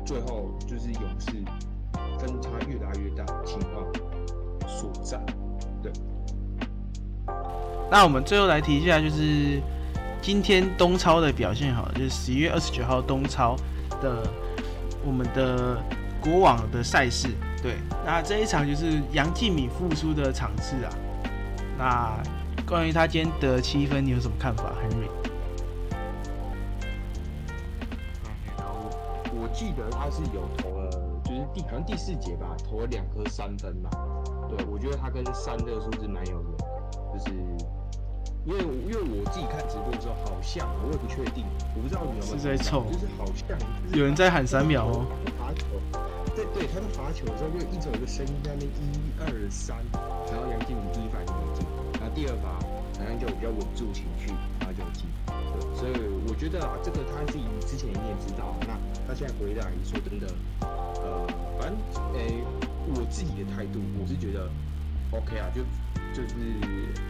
[0.10, 1.28] 最后就是勇士
[2.18, 3.86] 分差越来越大情况
[4.68, 5.24] 所在，
[5.84, 5.92] 对。
[7.92, 9.62] 那我们最后来提一下，就是
[10.20, 13.56] 今天东超的表现好，就是十一月二十九号东超
[14.02, 14.28] 的
[15.06, 15.80] 我们的
[16.20, 17.28] 国网的赛事，
[17.62, 20.90] 对，那这一场就是杨敬敏复出的场次啊。
[21.78, 22.18] 那
[22.66, 24.96] 关于他今天得七分，你有什么看法还是
[29.60, 30.90] 记得他是有投了，
[31.26, 33.90] 就是第好像第四节吧，投了两颗三分吧。
[34.48, 36.64] 对，我觉得他跟三这个数字蛮有缘的，
[37.12, 37.34] 就是
[38.46, 41.44] 因为因为我自己看直播的时候，好像我也不确定，
[41.76, 43.58] 我不知道你有没有是在凑，就是好像
[43.92, 45.04] 有人在喊三秒哦。
[45.38, 45.68] 罚球，
[46.38, 51.68] 对对，他在罚球的时候就一直有一个声音在那一二三，然后杨靖宇第一反应没进。
[52.16, 52.56] 第二罚
[52.96, 54.32] 好像就比较稳住情绪，
[54.64, 55.04] 然后就进。
[55.28, 55.94] 对，所以
[56.28, 58.74] 我觉得啊，这个他自己之前你也知道，那
[59.10, 60.28] 他现在回来说真的，
[61.02, 61.76] 呃，反正
[62.14, 62.46] 诶、
[62.86, 64.48] 我自己的态度，我是觉得
[65.10, 65.64] OK 啊，就
[66.14, 66.38] 就是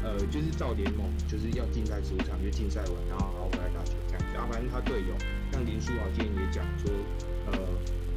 [0.02, 4.28] 呃，就是照联盟，就是要竞赛主场就竞赛完，然后好好回来打球这样子。
[4.34, 5.14] 然后反正他队友
[5.52, 6.90] 像林书豪今天也讲说，
[7.52, 7.52] 呃，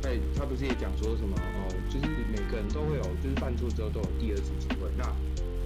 [0.00, 4.86] 在他不是也讲说什么哦、就是每个人都会有，就是犯错之后都有第二次机会。
[4.96, 5.02] 那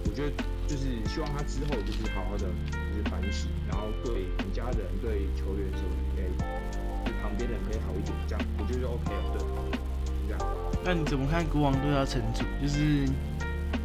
[0.09, 0.33] 我觉得
[0.65, 6.86] 就是希望他之后就是好好的就是反省，然后对你家人、对球员什么，诶、对
[7.21, 9.41] 旁边人可以好一点，这样我觉得就 OK 了，对，
[10.27, 10.39] 这样。
[10.83, 12.45] 那你怎么看国王队要惩处？
[12.61, 13.05] 就是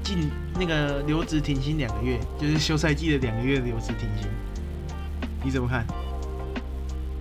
[0.03, 4.29] 进那个留职停薪两个月，就是休赛季的两个月留职停薪，
[5.45, 5.87] 你怎么看？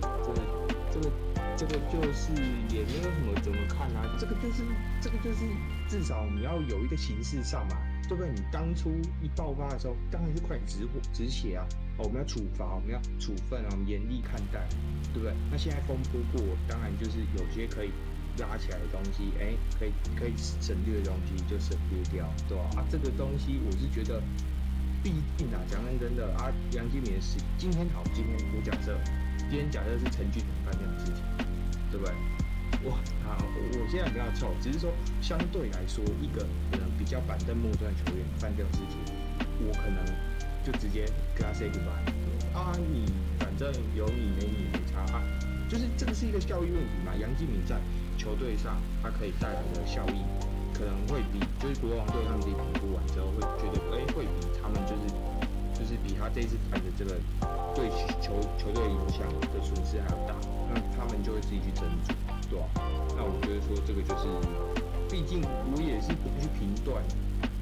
[0.02, 0.40] 这个
[0.92, 1.10] 这个
[1.56, 2.32] 这个就是
[2.68, 4.62] 也没有什么怎么看啊，这个就是
[5.00, 5.38] 这个就是
[5.88, 7.76] 至少你要有一个形式上嘛，
[8.08, 8.30] 对不对？
[8.32, 8.90] 你当初
[9.20, 11.64] 一爆发的时候，当然是快止火止血啊，
[12.02, 14.66] 我们要处罚，我们要处分啊，我们严厉看待，
[15.14, 15.32] 对不对？
[15.50, 17.90] 那现在风波过，当然就是有些可以
[18.38, 22.64] 拉起来的东西，哎，可以可以省略的东西就省略掉，对吧？
[22.76, 24.20] 啊，这个东西我是觉得。
[25.04, 28.96] 毕竟啊，讲认真的啊，杨金敏的事，今天好，今天我假设，
[29.50, 31.24] 今天假设是陈俊宏犯这样的事情，
[31.90, 32.14] 对不对？
[32.84, 32.94] 我
[33.26, 39.02] 啊，我我现在比较臭，只是说相对来说，一个可能比较板凳末端的球员犯这种事情，
[39.66, 40.06] 我可能
[40.64, 41.04] 就直接
[41.34, 45.22] 跟他 say goodbye 啊，你反正有你没你没差啊，
[45.68, 47.12] 就是这个是一个效益问题嘛。
[47.20, 47.76] 杨敬敏在
[48.16, 50.22] 球队上他可以带来的效益，
[50.72, 55.08] 可能会比就是国王队他们自己评估完之后会觉得，哎、会比他们就是
[55.78, 57.16] 就是比他这一次犯的这个
[57.74, 57.88] 对
[58.20, 60.34] 球球队影响的损失还要大，
[60.72, 62.68] 那他们就会自己去斟酌，对吧、
[63.16, 64.28] 那我觉得说这个就是，
[65.08, 65.42] 毕竟
[65.74, 67.02] 我也是不去评断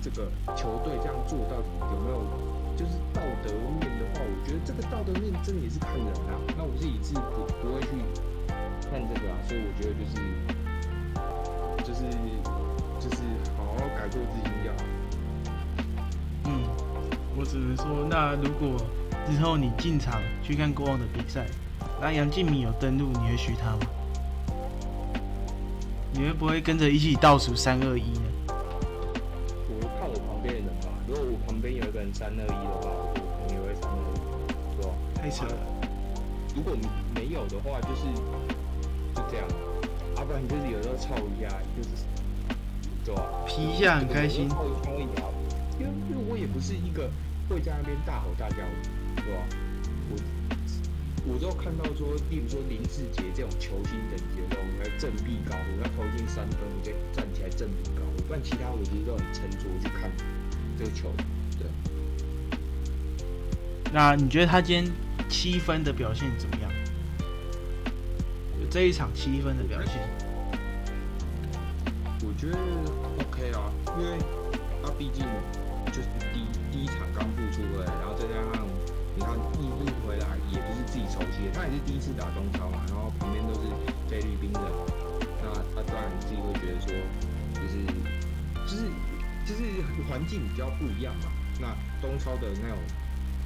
[0.02, 2.49] 这个球队这样做到底有没有
[2.80, 6.40] 就是道德面的话，我觉得这个道德面真的也是看人啊。
[6.56, 7.88] 那我自己是不不会去
[8.90, 10.16] 看这个啊，所以我觉得就是
[11.84, 12.00] 就是
[12.98, 13.20] 就是
[13.54, 14.72] 好好改过自新要。
[16.46, 16.64] 嗯，
[17.36, 18.80] 我只能说，那如果
[19.30, 21.44] 之后你进场去看国王的比赛，
[22.00, 23.80] 那杨敬敏有登录，你会许他吗？
[26.14, 28.29] 你会不会跟着一起倒数三二一呢？
[36.56, 36.76] 如果
[37.14, 38.02] 没有的话，就是
[39.14, 39.46] 就这样，
[40.16, 41.88] 要、不然就是有时候凑一下，就是
[43.04, 43.22] 对吧？
[43.46, 45.30] 皮一下很开心凑一下而已啊，
[45.78, 47.08] 因为因为我也不是一个
[47.48, 48.64] 会在那边大吼大叫的，
[49.16, 49.40] 对吧？
[50.10, 50.16] 我
[51.32, 60.10] 我都看到说，例如说林志杰这种球星等级的，我要振臂高呼，要投进三分，我就站起来振臂高呼，不然其他我其实都很沉着去看
[60.76, 61.12] 这个球，
[61.58, 61.68] 对。
[63.92, 64.92] 那你觉得他今天
[65.30, 66.70] 七分的表现怎么样？
[68.68, 69.98] 这一场七分的表现，
[72.22, 72.58] 我觉得
[73.18, 73.66] OK 啊，
[73.98, 74.18] 因为
[74.82, 75.24] 他毕竟
[75.86, 78.66] 就是第第一场刚复出回来，然后再加上
[79.16, 83.66] 你看一一回来也不是自己熟悉的，他也是第一次打中超嘛，然后旁边都是
[84.06, 84.60] 菲律宾的，
[85.42, 86.94] 那他当然自己会觉得说，
[87.58, 87.74] 就是
[88.66, 88.86] 就是
[89.42, 91.26] 就是环境比较不一样嘛，
[91.58, 92.78] 那中超的那种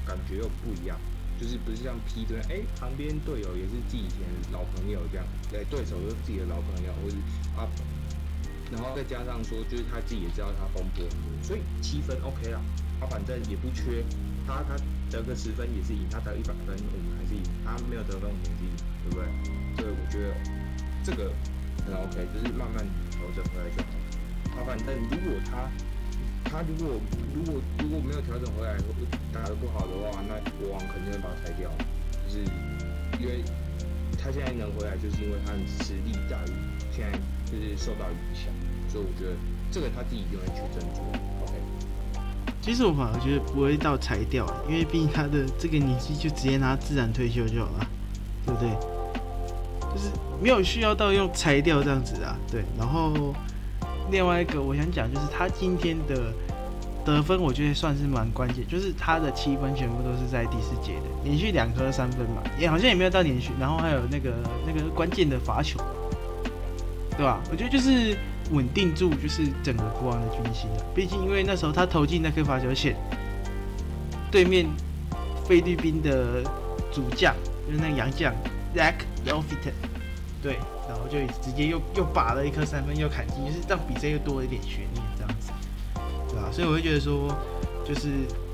[0.05, 0.99] 感觉又不一样。
[1.41, 4.21] 就是不是像 P 队，哎、旁边队友也是自己以前
[4.53, 7.17] 老朋友这样，哎、对手都是自己的老朋友，或是
[7.57, 7.69] 啊
[8.73, 12.61] 然后再加上说，就是他自己也知道他风波很多，所以七分 OK 啦，
[12.99, 14.03] 他反正也不缺，
[14.47, 14.75] 他他
[15.11, 18.73] 得个十分也是赢，他得一百分我们还是赢，他没有得分我们也是赢，
[19.05, 19.25] 对不对？
[19.77, 20.35] 所以我觉得
[21.05, 21.31] 这个
[21.85, 23.91] 很 OK，就是慢慢调整回来就好。
[24.57, 25.69] 他反正如果他
[26.45, 26.97] 他如果
[27.35, 28.77] 如果如果没有调整回来，
[29.33, 31.69] 打得不好的话，那国王肯定会把他裁掉，
[32.27, 32.39] 就是
[33.21, 33.43] 因为
[34.17, 36.55] 他现在能回来，就是因为他的实力大于
[36.93, 37.19] 现在
[37.51, 38.53] 就是受到影响，
[38.89, 39.37] 所以我觉得
[39.71, 41.03] 这个他自己一定会去斟酌。
[41.43, 41.53] OK，
[42.63, 47.87] 其实我反而觉得不会到裁掉，因为毕竟他的这个年纪就直接拿自然退休就好了，
[48.47, 48.71] 对不对？
[49.93, 52.65] 就是没有需要到用裁掉这样子啊，对。
[52.79, 53.35] 然后
[54.15, 56.33] 另外一个我想讲就是他今天的
[57.05, 64.33] 得分，我觉得算是蛮关键，就是他的七分全部都是在第四节的，连续两颗三分嘛，也好像也没有到连续，然后还有那个
[64.65, 65.81] 那个关键的罚球，
[67.17, 67.41] 对吧？
[67.51, 68.17] 我觉得就是
[68.53, 70.79] 稳定住，就是整个国王的军心啊。
[70.95, 72.95] 毕竟因为那时候他投进那颗罚球线，
[74.31, 74.65] 对面
[75.45, 76.41] 菲律宾的
[76.93, 77.35] 主将
[77.67, 78.33] 就是那个洋将
[78.77, 78.95] Zach
[79.27, 79.71] l o f i t
[80.41, 80.59] 对，
[80.89, 85.51] 然后就直接又又拔了一颗三分，又砍进，就是让比赛又多了一点悬念，这样子，
[86.29, 86.51] 对吧？
[86.53, 87.35] 所以我会觉得说，
[87.87, 88.09] 就是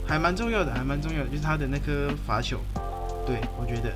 [0.07, 2.59] 还蛮重要的，还蛮重要的，就是他的那颗罚球，
[3.27, 3.93] 对我觉得。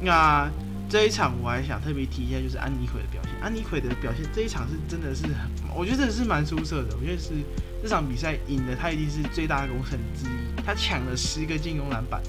[0.00, 0.50] 那
[0.88, 3.32] 这一场我还想特别提一下，就是安妮奎的表现。
[3.42, 5.24] 安妮奎的表现这一场是真的是，
[5.74, 6.94] 我觉得是蛮出色的。
[6.96, 7.30] 我觉得是
[7.82, 10.62] 这场比赛赢的，他一定是最大的功臣之一。
[10.64, 12.20] 他抢了十个进攻篮板，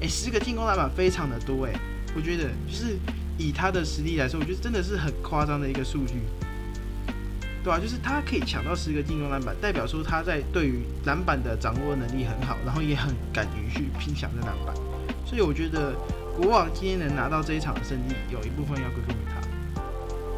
[0.00, 1.72] 哎，十个进攻篮板非常的多哎。
[2.16, 2.98] 我觉得就是
[3.40, 6.20] 以他的实力来说，我觉得真的是很夸张的一个数据，
[7.64, 7.78] 对吧？
[7.80, 14.74] 就是他可以抢到十个进攻篮板，代表说他在对于篮板的掌握能力很好，然后也很敢于去拼抢这篮板。
[15.24, 15.94] 所以我觉得
[16.36, 19.40] 国王今天能拿到这一场的胜利，有一部分要归功于他。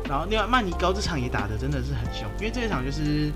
[0.08, 3.32] 然后另外曼尼高这场也打的真的是很凶，因为这一场就是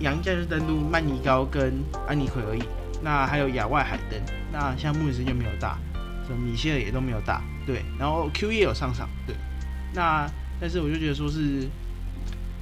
[0.00, 1.74] 杨家就登陆曼尼高跟
[2.08, 2.62] 安妮奎而已，
[3.02, 4.20] 那还有亚外海登，
[4.52, 5.78] 那像穆里斯就没有打。
[6.46, 9.36] 米歇尔也都没有打，对，然后 Q 也有上场，对，
[9.94, 10.28] 那
[10.60, 11.68] 但是我就觉得说是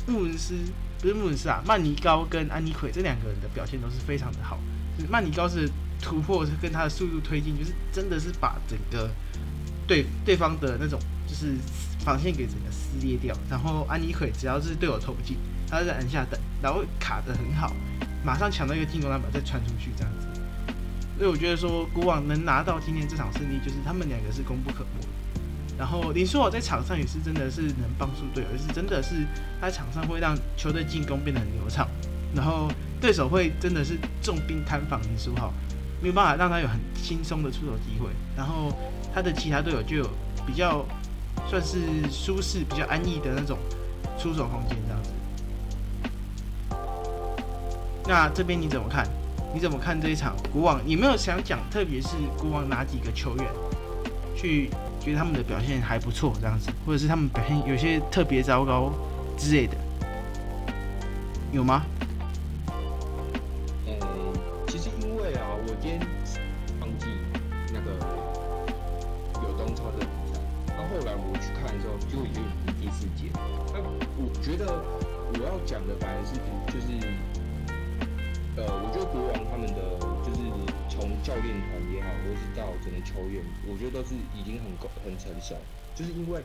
[0.06, 0.54] 穆恩斯
[1.00, 4.58] 不是穆恩斯啊，曼尼高跟安妮奎这两个人的表现都是非常的好，
[4.96, 5.68] 就是曼尼高是
[6.00, 9.10] 突破是跟他的速度推进，就是真的是把整个
[9.86, 11.54] 对对方的那种就是
[12.00, 15.36] 防线给整个撕裂掉，然后安妮奎只要是队友投不进，
[15.68, 17.74] 他就在篮下等，然后卡的很好，
[18.24, 20.27] 马上抢到一个进攻篮板再传出去这样子。
[21.18, 25.04] 所以我觉得说，国王能拿到今天这场胜利，就是他们两个是功不可没。
[25.76, 29.26] 然后林书豪在场上也是真的是能帮助队友，也是真的是
[29.60, 31.88] 在场上会让球队进攻变得很流畅。
[32.34, 35.52] 然后对手会真的是重兵看防林书豪，
[36.00, 38.10] 没有办法让他有很轻松的出手机会。
[38.36, 38.72] 然后
[39.12, 40.08] 他的其他队友就有
[40.46, 40.86] 比较
[41.48, 41.78] 算是
[42.12, 43.58] 舒适、比较安逸的那种
[44.16, 45.10] 出手空间这样子。
[48.06, 49.04] 那这边你怎么看？
[49.54, 50.80] 你怎么看这一场国王？
[50.84, 53.46] 你没有想讲，特别是国王哪几个球员，
[54.36, 54.68] 去
[55.00, 58.92] 觉得他们的表现还不错这样子，或者是他们表现有些特别糟糕
[59.36, 59.74] 之类的，
[61.50, 61.82] 有吗？
[85.98, 86.40] 就是因为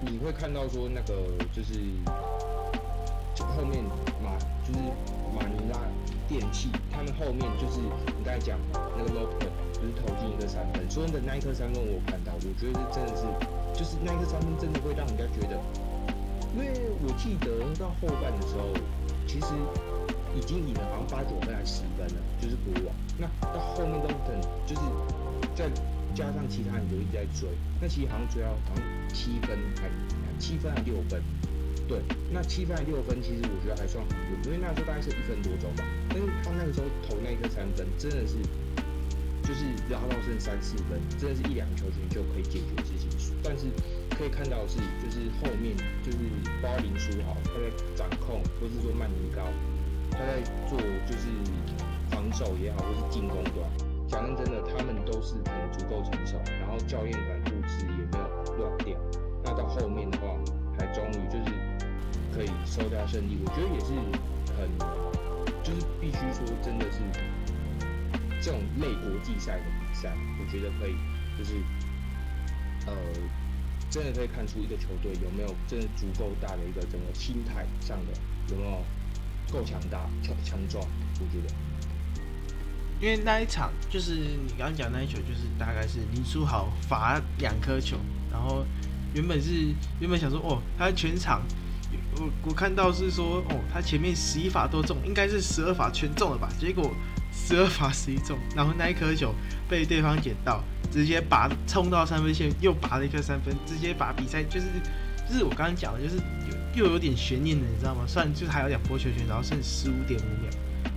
[0.00, 1.14] 你会看到说那个
[1.56, 1.72] 就是
[3.40, 3.82] 后面
[4.22, 4.78] 马就是
[5.32, 5.80] 马尼拉
[6.28, 8.58] 电器，他们后面就是你刚才讲
[8.94, 13.24] 那个 low point，就是投进一个三分，所以的那一颗三分我看到，我觉得真的是
[13.72, 15.56] 就是那一颗三分真的会让人家觉得，
[16.54, 16.68] 因为
[17.00, 18.68] 我记得到后半的时候，
[19.26, 19.46] 其实。
[20.36, 22.94] 已经赢了，好像八九分还是十分了，就是国王。
[23.16, 24.82] 那到后面都等，就是
[25.56, 25.68] 在
[26.14, 27.48] 加上其他人就一直在追。
[27.80, 28.84] 那其实好像追到好像
[29.14, 29.88] 七分还
[30.38, 31.22] 七分还六分，
[31.86, 32.00] 对。
[32.30, 35.84] 那七分还六分，其实我觉得还算很稳，因为那时候大概是一分多钟吧。
[36.10, 38.36] 但是他那个时候投那个三分，真的是
[39.42, 43.08] 就是拉到剩三四分，真的是一两个球权就可以解决事情。
[43.42, 43.66] 但是
[44.16, 46.18] 可以看到是，就是后面就是
[46.60, 49.42] 包林书豪他在掌控，或是说曼尼高。
[50.10, 51.28] 他在做就是
[52.10, 53.70] 防守也好，或是进攻端，
[54.08, 58.98] 讲认真的，他们都是很足够成熟，然后教练团布置也没有乱掉。
[59.44, 60.34] 那到后面的话，
[60.78, 61.52] 还终于就是
[62.34, 63.92] 可以收掉胜利，我觉得也是
[64.56, 64.68] 很，
[65.62, 66.98] 就是必须说真的是
[68.40, 70.96] 这种类国际赛的比赛，我觉得可以
[71.36, 71.54] 就是
[72.86, 72.94] 呃，
[73.90, 78.12] 真的可以看出一个球队有没有真的足够大的一个整个心态上的
[78.50, 78.82] 有没有。
[79.50, 81.54] 够强大、强强壮，我觉得。
[83.00, 87.96] 因为那一场就是你刚刚讲那一球，就是大概是林书豪罚两颗球，
[88.30, 88.64] 然后
[89.14, 91.42] 原本是原本想说哦，他全场
[92.16, 96.48] 我我看到是说哦，他前面十一罚都中，应该是十二罚全中了吧？
[96.58, 96.92] 结果
[97.32, 99.34] 十二罚十一中，然后那一颗球
[99.68, 104.66] 被对方捡到，直接拔冲到三分线，又拔了一颗三分，直接把比赛就是
[105.28, 106.20] 就是我刚刚讲的，就是。
[106.74, 108.04] 又有点悬念的，你知道吗？
[108.06, 110.52] 算就是还有两波球权，然后剩十五点五秒，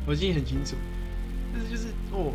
[0.05, 0.75] 我记得很清楚。
[1.51, 2.31] 但是就是哦，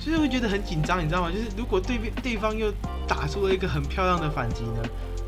[0.00, 1.30] 就是会觉得很紧张，你知道吗？
[1.30, 2.72] 就是如果对面对方又
[3.06, 4.82] 打出了一个很漂亮的反击呢，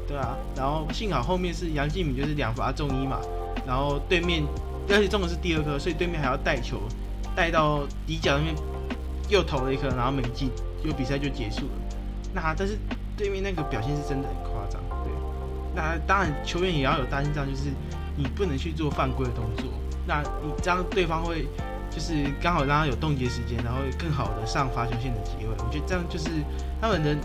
[0.07, 3.21] 对啊，然后幸好后面是杨敬敏，就是两罚中一嘛，
[3.67, 4.43] 然后对面
[4.89, 6.81] 而且中的是第二颗，所以对面还要带球
[7.37, 8.55] 带到底角那边
[9.29, 10.51] 又投了一颗，然后没进，
[10.85, 11.73] 就比赛就结束了。
[12.35, 12.79] 那但是
[13.17, 14.81] 对面那个表现是真的很夸张。
[15.05, 15.13] 对
[15.75, 17.71] 那当然，球员也要有担心，这样就是
[18.17, 19.67] 你不能去做犯规的动作。
[20.07, 21.47] 那你这样对方会
[21.91, 25.49] 就是刚好让他有冻结时间，然后更好的上罚球线的机会。
[25.59, 26.29] 我觉得这样就是
[26.81, 27.19] 他们能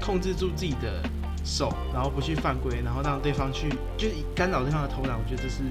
[0.00, 1.02] 控制住自己的
[1.44, 5.18] 手，然后不去犯规，然后让对方去就是干扰对方的投篮。
[5.18, 5.62] 我觉得这是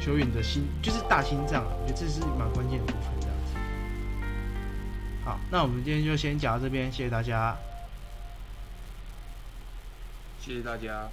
[0.00, 1.72] 球员的心，就是大心脏啊。
[1.80, 3.10] 我觉得这是蛮关键的部分。
[3.20, 3.54] 这样子。
[5.24, 7.56] 好，那我们今天就先讲到这边，谢谢大家。
[10.40, 11.08] 谢谢大家。